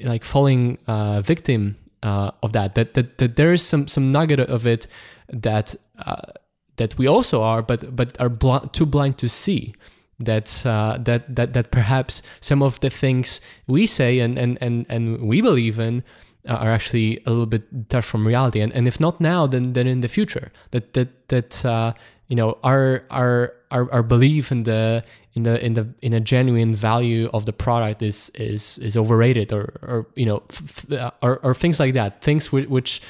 like 0.00 0.24
falling 0.24 0.78
uh, 0.86 1.20
victim 1.20 1.76
uh, 2.04 2.30
of 2.44 2.52
that. 2.52 2.76
That 2.76 2.94
that 2.94 3.18
that 3.18 3.34
there 3.34 3.52
is 3.52 3.62
some 3.66 3.88
some 3.88 4.12
nugget 4.12 4.38
of 4.38 4.66
it 4.66 4.86
that 5.28 5.74
uh, 5.98 6.32
that 6.76 6.96
we 6.96 7.08
also 7.08 7.42
are, 7.42 7.60
but 7.60 7.96
but 7.96 8.20
are 8.20 8.28
bl- 8.28 8.68
too 8.70 8.86
blind 8.86 9.18
to 9.18 9.28
see 9.28 9.74
that 10.20 10.66
uh, 10.66 10.98
that 11.00 11.34
that 11.34 11.52
that 11.52 11.70
perhaps 11.70 12.22
some 12.40 12.62
of 12.62 12.80
the 12.80 12.90
things 12.90 13.40
we 13.66 13.86
say 13.86 14.18
and 14.18 14.38
and 14.38 14.58
and, 14.60 14.86
and 14.88 15.20
we 15.20 15.40
believe 15.40 15.78
in 15.78 16.02
uh, 16.48 16.54
are 16.54 16.70
actually 16.70 17.20
a 17.26 17.30
little 17.30 17.46
bit 17.46 17.88
detached 17.88 18.08
from 18.08 18.26
reality. 18.26 18.60
And, 18.60 18.72
and 18.72 18.88
if 18.88 18.98
not 18.98 19.20
now 19.20 19.46
then 19.46 19.72
then 19.72 19.86
in 19.86 20.00
the 20.00 20.08
future. 20.08 20.50
That 20.70 20.92
that 20.94 21.28
that 21.28 21.64
uh, 21.64 21.92
you 22.26 22.36
know 22.36 22.58
our 22.64 23.04
our 23.10 23.54
our 23.70 23.92
our 23.92 24.02
belief 24.02 24.50
in 24.50 24.64
the 24.64 25.04
in 25.34 25.44
the 25.44 25.64
in 25.64 25.74
the 25.74 25.88
in 26.02 26.12
a 26.12 26.20
genuine 26.20 26.74
value 26.74 27.30
of 27.32 27.46
the 27.46 27.52
product 27.52 28.02
is 28.02 28.30
is 28.30 28.78
is 28.78 28.96
overrated 28.96 29.52
or 29.52 29.74
or 29.82 30.06
you 30.16 30.26
know 30.26 30.42
f- 30.50 30.84
f- 30.90 30.98
uh, 30.98 31.10
or, 31.22 31.38
or 31.44 31.54
things 31.54 31.78
like 31.78 31.94
that. 31.94 32.22
Things 32.22 32.50
which, 32.50 32.68
which 32.68 33.00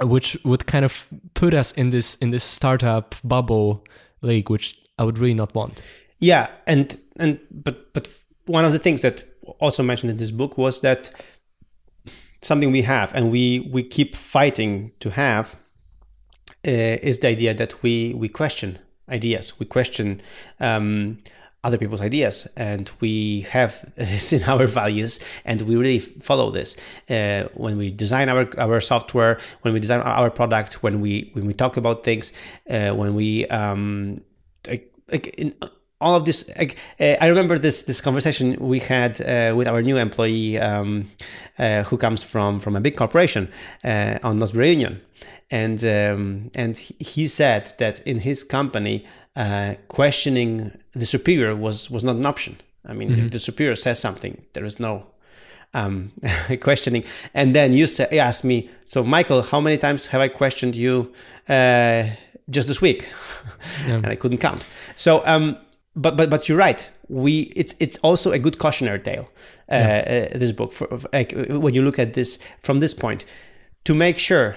which 0.00 0.36
would 0.44 0.66
kind 0.66 0.84
of 0.84 1.06
put 1.34 1.54
us 1.54 1.72
in 1.72 1.90
this 1.90 2.16
in 2.16 2.30
this 2.30 2.44
startup 2.44 3.14
bubble 3.24 3.84
league 4.20 4.50
which 4.50 4.78
I 4.98 5.04
would 5.04 5.18
really 5.18 5.34
not 5.34 5.54
want 5.54 5.82
yeah, 6.22 6.50
and 6.68 6.96
and 7.16 7.40
but 7.50 7.92
but 7.92 8.08
one 8.46 8.64
of 8.64 8.72
the 8.72 8.78
things 8.78 9.02
that 9.02 9.24
also 9.58 9.82
mentioned 9.82 10.10
in 10.10 10.16
this 10.18 10.30
book 10.30 10.56
was 10.56 10.80
that 10.80 11.10
something 12.40 12.70
we 12.70 12.82
have 12.82 13.12
and 13.14 13.30
we 13.30 13.68
we 13.72 13.82
keep 13.82 14.14
fighting 14.14 14.92
to 15.00 15.10
have 15.10 15.56
uh, 16.66 16.96
is 17.02 17.18
the 17.18 17.28
idea 17.28 17.52
that 17.52 17.82
we 17.82 18.14
we 18.14 18.28
question 18.28 18.78
ideas, 19.08 19.58
we 19.58 19.66
question 19.66 20.20
um, 20.60 21.18
other 21.64 21.76
people's 21.76 22.00
ideas, 22.00 22.46
and 22.56 22.92
we 23.00 23.40
have 23.50 23.84
this 23.96 24.32
in 24.32 24.44
our 24.44 24.68
values, 24.68 25.18
and 25.44 25.62
we 25.62 25.74
really 25.74 25.98
follow 25.98 26.52
this. 26.52 26.76
Uh, 27.10 27.48
when 27.54 27.76
we 27.76 27.90
design 27.90 28.28
our 28.28 28.48
our 28.58 28.80
software, 28.80 29.40
when 29.62 29.74
we 29.74 29.80
design 29.80 30.00
our 30.02 30.30
product, 30.30 30.84
when 30.84 31.00
we 31.00 31.30
when 31.32 31.46
we 31.46 31.52
talk 31.52 31.76
about 31.76 32.04
things, 32.04 32.32
uh, 32.70 32.90
when 32.92 33.16
we 33.16 33.44
um, 33.48 34.20
like 35.10 35.26
in 35.36 35.52
all 36.02 36.14
of 36.14 36.24
this 36.24 36.48
like, 36.58 36.76
uh, 37.00 37.16
i 37.20 37.26
remember 37.26 37.58
this 37.58 37.82
this 37.82 38.00
conversation 38.00 38.56
we 38.60 38.78
had 38.80 39.20
uh, 39.20 39.54
with 39.56 39.66
our 39.66 39.82
new 39.82 39.96
employee 39.96 40.58
um, 40.58 41.10
uh, 41.58 41.82
who 41.84 41.96
comes 41.96 42.22
from 42.22 42.58
from 42.58 42.76
a 42.76 42.80
big 42.80 42.96
corporation 42.96 43.48
uh, 43.84 44.18
on 44.22 44.38
Nozbe 44.38 44.58
Reunion 44.58 45.00
and 45.50 45.84
um, 45.84 46.50
and 46.54 46.76
he 46.78 47.26
said 47.26 47.74
that 47.78 48.00
in 48.06 48.18
his 48.20 48.42
company 48.42 49.06
uh, 49.36 49.74
questioning 49.88 50.72
the 50.94 51.06
superior 51.06 51.54
was 51.54 51.90
was 51.90 52.02
not 52.02 52.16
an 52.16 52.26
option. 52.26 52.56
I 52.86 52.94
mean 52.94 53.10
mm-hmm. 53.10 53.24
if 53.26 53.30
the 53.30 53.38
superior 53.38 53.76
says 53.76 54.00
something 54.00 54.42
there 54.54 54.64
is 54.64 54.80
no 54.80 55.06
um, 55.74 56.12
questioning. 56.60 57.04
And 57.34 57.54
then 57.54 57.72
you, 57.72 57.86
say, 57.86 58.08
you 58.12 58.18
asked 58.18 58.44
me 58.44 58.68
so 58.84 59.02
michael 59.04 59.42
how 59.42 59.60
many 59.60 59.78
times 59.78 60.08
have 60.08 60.20
i 60.20 60.28
questioned 60.28 60.76
you 60.76 61.12
uh, 61.48 62.04
just 62.50 62.68
this 62.68 62.80
week? 62.80 63.08
Yeah. 63.86 63.94
and 63.96 64.06
i 64.06 64.16
couldn't 64.16 64.38
count. 64.38 64.66
So 64.96 65.22
um, 65.26 65.56
but 65.94 66.16
but 66.16 66.30
but 66.30 66.48
you're 66.48 66.58
right. 66.58 66.88
We 67.08 67.52
it's 67.56 67.74
it's 67.78 67.98
also 67.98 68.32
a 68.32 68.38
good 68.38 68.58
cautionary 68.58 69.00
tale. 69.00 69.28
Uh, 69.70 69.76
yeah. 69.76 70.28
uh, 70.34 70.38
this 70.38 70.52
book, 70.52 70.72
for, 70.72 70.88
like 71.12 71.32
when 71.48 71.74
you 71.74 71.82
look 71.82 71.98
at 71.98 72.14
this 72.14 72.38
from 72.60 72.80
this 72.80 72.94
point, 72.94 73.24
to 73.84 73.94
make 73.94 74.18
sure 74.18 74.56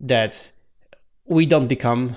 that 0.00 0.50
we 1.26 1.46
don't 1.46 1.68
become 1.68 2.16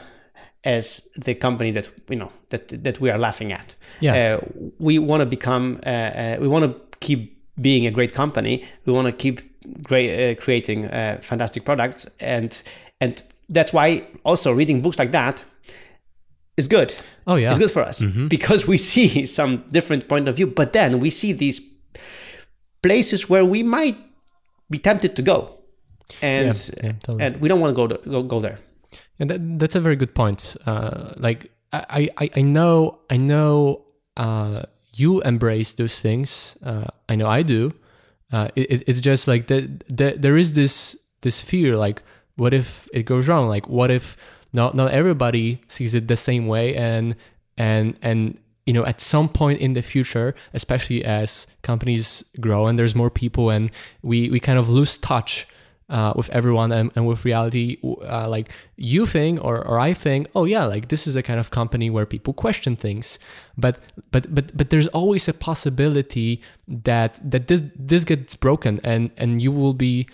as 0.64 1.08
the 1.16 1.36
company 1.36 1.72
that 1.72 1.90
you 2.10 2.16
know 2.16 2.32
that 2.50 2.84
that 2.84 3.00
we 3.00 3.12
are 3.12 3.18
laughing 3.18 3.54
at. 3.54 3.76
Yeah, 4.00 4.40
uh, 4.42 4.46
we 4.80 5.00
want 5.00 5.22
to 5.22 5.26
become. 5.26 5.80
Uh, 5.86 5.90
uh, 5.90 6.38
we 6.40 6.48
want 6.48 6.66
to 6.66 6.98
keep 7.00 7.38
being 7.62 7.86
a 7.86 7.92
great 7.92 8.14
company. 8.14 8.66
We 8.86 8.94
want 8.94 9.08
to 9.08 9.14
keep 9.14 9.42
great 9.84 10.32
uh, 10.32 10.42
creating 10.42 10.90
fantastic 11.22 11.66
products, 11.66 12.08
and 12.20 12.62
and 13.00 13.22
that's 13.48 13.72
why 13.72 14.08
also 14.24 14.52
reading 14.52 14.82
books 14.82 14.98
like 14.98 15.12
that 15.12 15.44
is 16.58 16.68
good. 16.68 16.96
Oh 17.28 17.36
yeah, 17.36 17.50
it's 17.50 17.60
good 17.60 17.72
for 17.72 17.84
us 17.84 18.02
mm-hmm. 18.02 18.28
because 18.28 18.68
we 18.68 18.78
see 18.92 19.26
some 19.26 19.66
different 19.72 20.08
point 20.08 20.28
of 20.28 20.36
view. 20.36 20.48
But 20.48 20.74
then 20.74 21.00
we 21.00 21.10
see 21.10 21.34
these 21.34 21.60
places 22.82 23.30
where 23.30 23.46
we 23.46 23.64
might 23.64 23.98
be 24.70 24.78
tempted 24.78 25.16
to 25.16 25.22
go, 25.22 25.60
and 26.22 26.56
yeah, 26.56 26.84
yeah, 26.84 26.92
totally. 27.04 27.24
and 27.24 27.38
we 27.42 27.50
don't 27.50 27.60
want 27.60 27.72
to 27.72 27.76
go, 27.76 27.88
to, 27.88 28.10
go 28.10 28.24
go 28.24 28.40
there. 28.40 28.60
And 29.20 29.30
that, 29.30 29.60
that's 29.60 29.76
a 29.76 29.82
very 29.82 29.96
good 29.96 30.14
point. 30.14 30.58
Uh, 30.66 31.14
like 31.18 31.52
I, 31.72 32.10
I 32.18 32.30
I 32.38 32.42
know 32.42 33.00
I 33.10 33.18
know 33.18 33.86
uh, 34.18 34.64
you 34.94 35.22
embrace 35.22 35.74
those 35.74 36.00
things. 36.00 36.58
Uh, 36.64 36.86
I 37.10 37.16
know 37.16 37.28
I 37.28 37.42
do. 37.42 37.72
Uh, 38.32 38.50
it, 38.56 38.84
it's 38.88 39.02
just 39.02 39.28
like 39.28 39.48
the, 39.48 39.70
the, 39.88 40.16
there 40.18 40.36
is 40.36 40.54
this 40.54 40.98
this 41.22 41.42
fear 41.42 41.78
like 41.78 42.02
what 42.36 42.54
if 42.54 42.90
it 42.94 43.04
goes 43.04 43.28
wrong? 43.28 43.48
Like 43.48 43.68
what 43.68 43.92
if 43.92 44.18
not 44.56 44.74
not 44.74 44.92
everybody 44.92 45.60
sees 45.68 45.94
it 45.94 46.08
the 46.08 46.16
same 46.16 46.48
way 46.48 46.76
and 46.76 47.16
and 47.58 47.98
and 48.02 48.40
you 48.66 48.74
know 48.74 48.86
at 48.86 49.00
some 49.02 49.28
point 49.30 49.60
in 49.60 49.74
the 49.74 49.82
future 49.82 50.34
especially 50.54 51.04
as 51.04 51.48
companies 51.62 52.24
grow 52.40 52.66
and 52.66 52.80
there's 52.80 52.96
more 52.96 53.12
people 53.12 53.50
and 53.50 53.70
we 54.02 54.30
we 54.30 54.40
kind 54.40 54.58
of 54.58 54.70
lose 54.70 54.98
touch 54.98 55.48
uh, 55.88 56.14
with 56.16 56.30
everyone 56.32 56.72
and, 56.72 56.92
and 56.96 57.06
with 57.06 57.26
reality 57.26 57.78
uh, 57.84 58.28
like 58.28 58.52
you 58.76 59.06
think 59.06 59.44
or, 59.44 59.64
or 59.68 59.80
i 59.80 59.94
think 59.94 60.28
oh 60.34 60.46
yeah 60.46 60.66
like 60.66 60.88
this 60.88 61.06
is 61.06 61.16
a 61.16 61.22
kind 61.22 61.40
of 61.40 61.52
company 61.52 61.90
where 61.92 62.08
people 62.08 62.34
question 62.34 62.76
things. 62.76 63.20
But 63.58 63.78
but 64.12 64.34
but 64.34 64.58
but 64.58 64.70
there's 64.72 64.88
always 64.88 65.28
a 65.28 65.34
possibility 65.34 66.42
that 66.68 67.20
that 67.32 67.48
this 67.48 67.62
this 67.92 68.04
gets 68.04 68.36
broken 68.36 68.80
and 68.84 69.12
and 69.16 69.42
you 69.42 69.52
will 69.52 69.74
be 69.74 70.08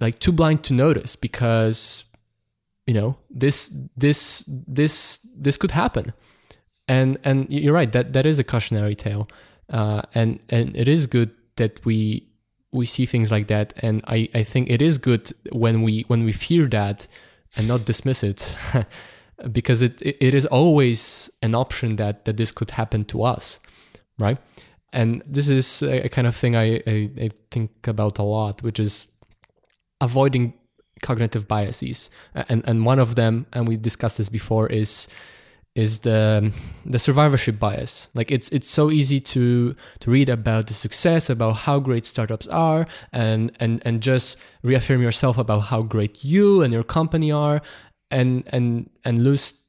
like 0.00 0.18
too 0.20 0.32
blind 0.32 0.62
to 0.64 0.72
notice 0.72 1.16
because 1.16 2.04
you 2.86 2.94
know 2.94 3.14
this 3.30 3.68
this 3.96 4.44
this 4.66 5.26
this 5.36 5.56
could 5.56 5.72
happen. 5.72 6.12
And 6.88 7.18
and 7.24 7.50
you're 7.50 7.74
right 7.74 7.90
that 7.92 8.12
that 8.12 8.26
is 8.26 8.38
a 8.38 8.44
cautionary 8.44 8.94
tale. 8.94 9.28
Uh, 9.68 10.02
and 10.14 10.40
and 10.48 10.76
it 10.76 10.88
is 10.88 11.06
good 11.06 11.30
that 11.56 11.84
we 11.84 12.28
we 12.72 12.86
see 12.86 13.06
things 13.06 13.30
like 13.30 13.48
that. 13.48 13.72
And 13.78 14.02
I, 14.06 14.28
I 14.34 14.42
think 14.42 14.70
it 14.70 14.82
is 14.82 14.98
good 14.98 15.30
when 15.52 15.82
we 15.82 16.04
when 16.08 16.24
we 16.24 16.32
fear 16.32 16.66
that 16.68 17.06
and 17.56 17.68
not 17.68 17.84
dismiss 17.84 18.22
it. 18.22 18.56
Because 19.50 19.82
it 19.82 20.00
it 20.02 20.34
is 20.34 20.46
always 20.46 21.28
an 21.42 21.54
option 21.54 21.96
that 21.96 22.26
that 22.26 22.36
this 22.36 22.52
could 22.52 22.70
happen 22.70 23.04
to 23.06 23.24
us 23.24 23.58
right? 24.18 24.38
And 24.92 25.22
this 25.26 25.48
is 25.48 25.82
a 25.82 26.08
kind 26.08 26.26
of 26.26 26.36
thing 26.36 26.54
I, 26.54 26.82
I, 26.86 27.10
I 27.20 27.30
think 27.50 27.86
about 27.86 28.18
a 28.18 28.22
lot 28.22 28.62
which 28.62 28.78
is 28.78 29.08
avoiding 30.00 30.54
cognitive 31.02 31.46
biases. 31.46 32.10
And 32.34 32.62
and 32.66 32.86
one 32.86 32.98
of 32.98 33.14
them 33.14 33.46
and 33.52 33.68
we 33.68 33.76
discussed 33.76 34.18
this 34.18 34.28
before 34.28 34.66
is 34.68 35.08
is 35.74 36.00
the 36.00 36.52
the 36.84 36.98
survivorship 36.98 37.58
bias. 37.58 38.08
Like 38.14 38.30
it's 38.30 38.48
it's 38.50 38.68
so 38.68 38.90
easy 38.90 39.20
to 39.20 39.74
to 40.00 40.10
read 40.10 40.28
about 40.28 40.66
the 40.66 40.74
success 40.74 41.30
about 41.30 41.52
how 41.52 41.80
great 41.80 42.04
startups 42.04 42.46
are 42.48 42.86
and 43.12 43.52
and 43.58 43.80
and 43.84 44.02
just 44.02 44.38
reaffirm 44.62 45.00
yourself 45.02 45.38
about 45.38 45.60
how 45.60 45.82
great 45.82 46.24
you 46.24 46.62
and 46.62 46.72
your 46.72 46.84
company 46.84 47.32
are 47.32 47.62
and 48.10 48.44
and 48.48 48.90
and 49.04 49.24
lose 49.24 49.64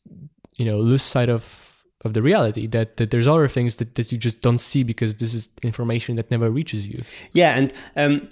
you 0.56 0.66
know 0.66 0.78
lose 0.78 1.04
sight 1.04 1.30
of 1.30 1.86
of 2.04 2.14
the 2.14 2.22
reality 2.22 2.68
that 2.68 2.98
that 2.98 3.12
there's 3.12 3.28
other 3.28 3.48
things 3.48 3.78
that, 3.78 3.96
that 3.96 4.12
you 4.12 4.18
just 4.18 4.42
don't 4.42 4.60
see 4.60 4.84
because 4.84 5.16
this 5.16 5.34
is 5.34 5.48
information 5.62 6.18
that 6.18 6.30
never 6.30 6.50
reaches 6.50 6.86
you. 6.86 7.04
Yeah 7.32 7.58
and 7.58 7.74
um 7.96 8.30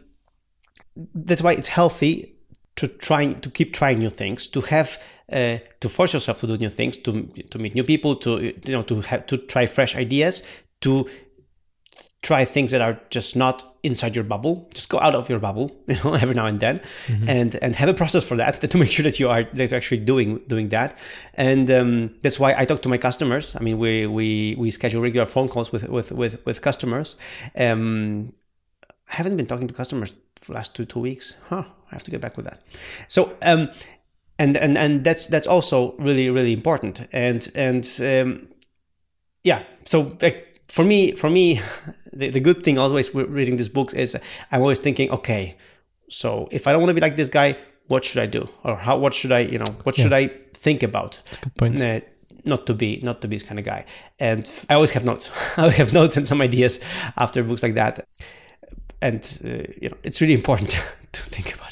that's 1.15 1.41
why 1.41 1.53
it's 1.53 1.69
healthy 1.69 2.35
to 2.75 2.87
try 2.87 3.33
to 3.33 3.49
keep 3.49 3.73
trying 3.73 3.99
new 3.99 4.09
things 4.09 4.47
to 4.47 4.61
have 4.61 5.01
uh, 5.31 5.57
to 5.79 5.89
force 5.89 6.13
yourself 6.13 6.39
to 6.39 6.47
do 6.47 6.57
new 6.57 6.69
things 6.69 6.97
to 6.97 7.23
to 7.49 7.59
meet 7.59 7.75
new 7.75 7.83
people 7.83 8.15
to 8.15 8.39
you 8.39 8.73
know 8.73 8.83
to 8.83 9.01
have 9.01 9.25
to 9.25 9.37
try 9.37 9.65
fresh 9.65 9.95
ideas 9.95 10.43
to 10.81 11.05
try 12.21 12.45
things 12.45 12.71
that 12.71 12.81
are 12.81 12.99
just 13.09 13.35
not 13.35 13.65
inside 13.81 14.15
your 14.15 14.23
bubble. 14.23 14.69
Just 14.73 14.89
go 14.89 14.99
out 14.99 15.15
of 15.15 15.27
your 15.27 15.39
bubble 15.39 15.75
you 15.87 15.95
know 16.03 16.13
every 16.13 16.35
now 16.35 16.45
and 16.45 16.59
then 16.59 16.79
mm-hmm. 17.07 17.29
and 17.29 17.55
and 17.61 17.75
have 17.75 17.89
a 17.89 17.93
process 17.93 18.23
for 18.23 18.35
that 18.37 18.61
to 18.71 18.77
make 18.77 18.91
sure 18.91 19.03
that 19.03 19.19
you 19.19 19.29
are 19.29 19.43
that 19.43 19.71
you're 19.71 19.77
actually 19.77 20.01
doing 20.01 20.39
doing 20.47 20.69
that. 20.69 20.97
And 21.33 21.69
um, 21.71 22.15
that's 22.21 22.39
why 22.39 22.53
i 22.55 22.65
talk 22.65 22.81
to 22.83 22.89
my 22.89 22.97
customers. 22.97 23.55
I 23.55 23.63
mean 23.63 23.77
we 23.79 24.05
we 24.07 24.55
we 24.57 24.71
schedule 24.71 25.01
regular 25.01 25.25
phone 25.25 25.47
calls 25.49 25.71
with 25.71 25.87
with 25.89 26.11
with, 26.11 26.45
with 26.45 26.61
customers. 26.61 27.15
Um, 27.55 28.33
i 29.09 29.15
haven't 29.15 29.35
been 29.35 29.47
talking 29.47 29.67
to 29.67 29.73
customers 29.73 30.15
for 30.35 30.53
the 30.53 30.55
last 30.55 30.75
two 30.75 30.85
two 30.85 30.99
weeks. 30.99 31.35
Huh 31.49 31.65
I 31.91 31.95
have 31.95 32.03
to 32.03 32.11
get 32.11 32.21
back 32.21 32.37
with 32.37 32.45
that. 32.45 32.59
So 33.07 33.35
um, 33.41 33.69
and 34.39 34.57
and 34.57 34.77
and 34.77 35.03
that's 35.03 35.27
that's 35.27 35.47
also 35.47 35.93
really 35.97 36.29
really 36.29 36.53
important. 36.53 37.07
And 37.11 37.47
and 37.55 37.87
um, 38.01 38.47
yeah, 39.43 39.63
so 39.85 40.17
like, 40.21 40.61
for 40.67 40.83
me 40.83 41.11
for 41.13 41.29
me, 41.29 41.61
the, 42.13 42.29
the 42.29 42.39
good 42.39 42.63
thing 42.63 42.77
always 42.77 43.13
with 43.13 43.29
reading 43.29 43.57
these 43.57 43.69
books 43.69 43.93
is 43.93 44.17
I'm 44.51 44.61
always 44.61 44.79
thinking, 44.79 45.11
okay, 45.11 45.57
so 46.09 46.47
if 46.51 46.67
I 46.67 46.71
don't 46.71 46.81
want 46.81 46.89
to 46.89 46.95
be 46.95 47.01
like 47.01 47.15
this 47.15 47.29
guy, 47.29 47.57
what 47.87 48.03
should 48.03 48.21
I 48.21 48.25
do, 48.25 48.49
or 48.63 48.75
how 48.77 48.97
what 48.97 49.13
should 49.13 49.31
I 49.31 49.39
you 49.41 49.59
know 49.59 49.71
what 49.83 49.97
yeah. 49.97 50.03
should 50.03 50.13
I 50.13 50.27
think 50.53 50.83
about? 50.83 51.21
good 51.41 51.55
point. 51.55 51.81
Uh, 51.81 51.99
not 52.43 52.65
to 52.65 52.73
be 52.73 52.99
not 53.03 53.21
to 53.21 53.27
be 53.27 53.35
this 53.35 53.43
kind 53.43 53.59
of 53.59 53.65
guy 53.65 53.85
and 54.19 54.65
i 54.67 54.73
always 54.73 54.89
have 54.89 55.05
notes 55.05 55.29
i 55.57 55.69
have 55.69 55.93
notes 55.93 56.17
and 56.17 56.27
some 56.27 56.41
ideas 56.41 56.79
after 57.17 57.43
books 57.43 57.61
like 57.61 57.75
that 57.75 58.07
and 58.99 59.39
uh, 59.45 59.71
you 59.79 59.89
know 59.89 59.97
it's 60.01 60.21
really 60.21 60.33
important 60.33 60.69
to 61.11 61.21
think 61.21 61.53
about 61.53 61.70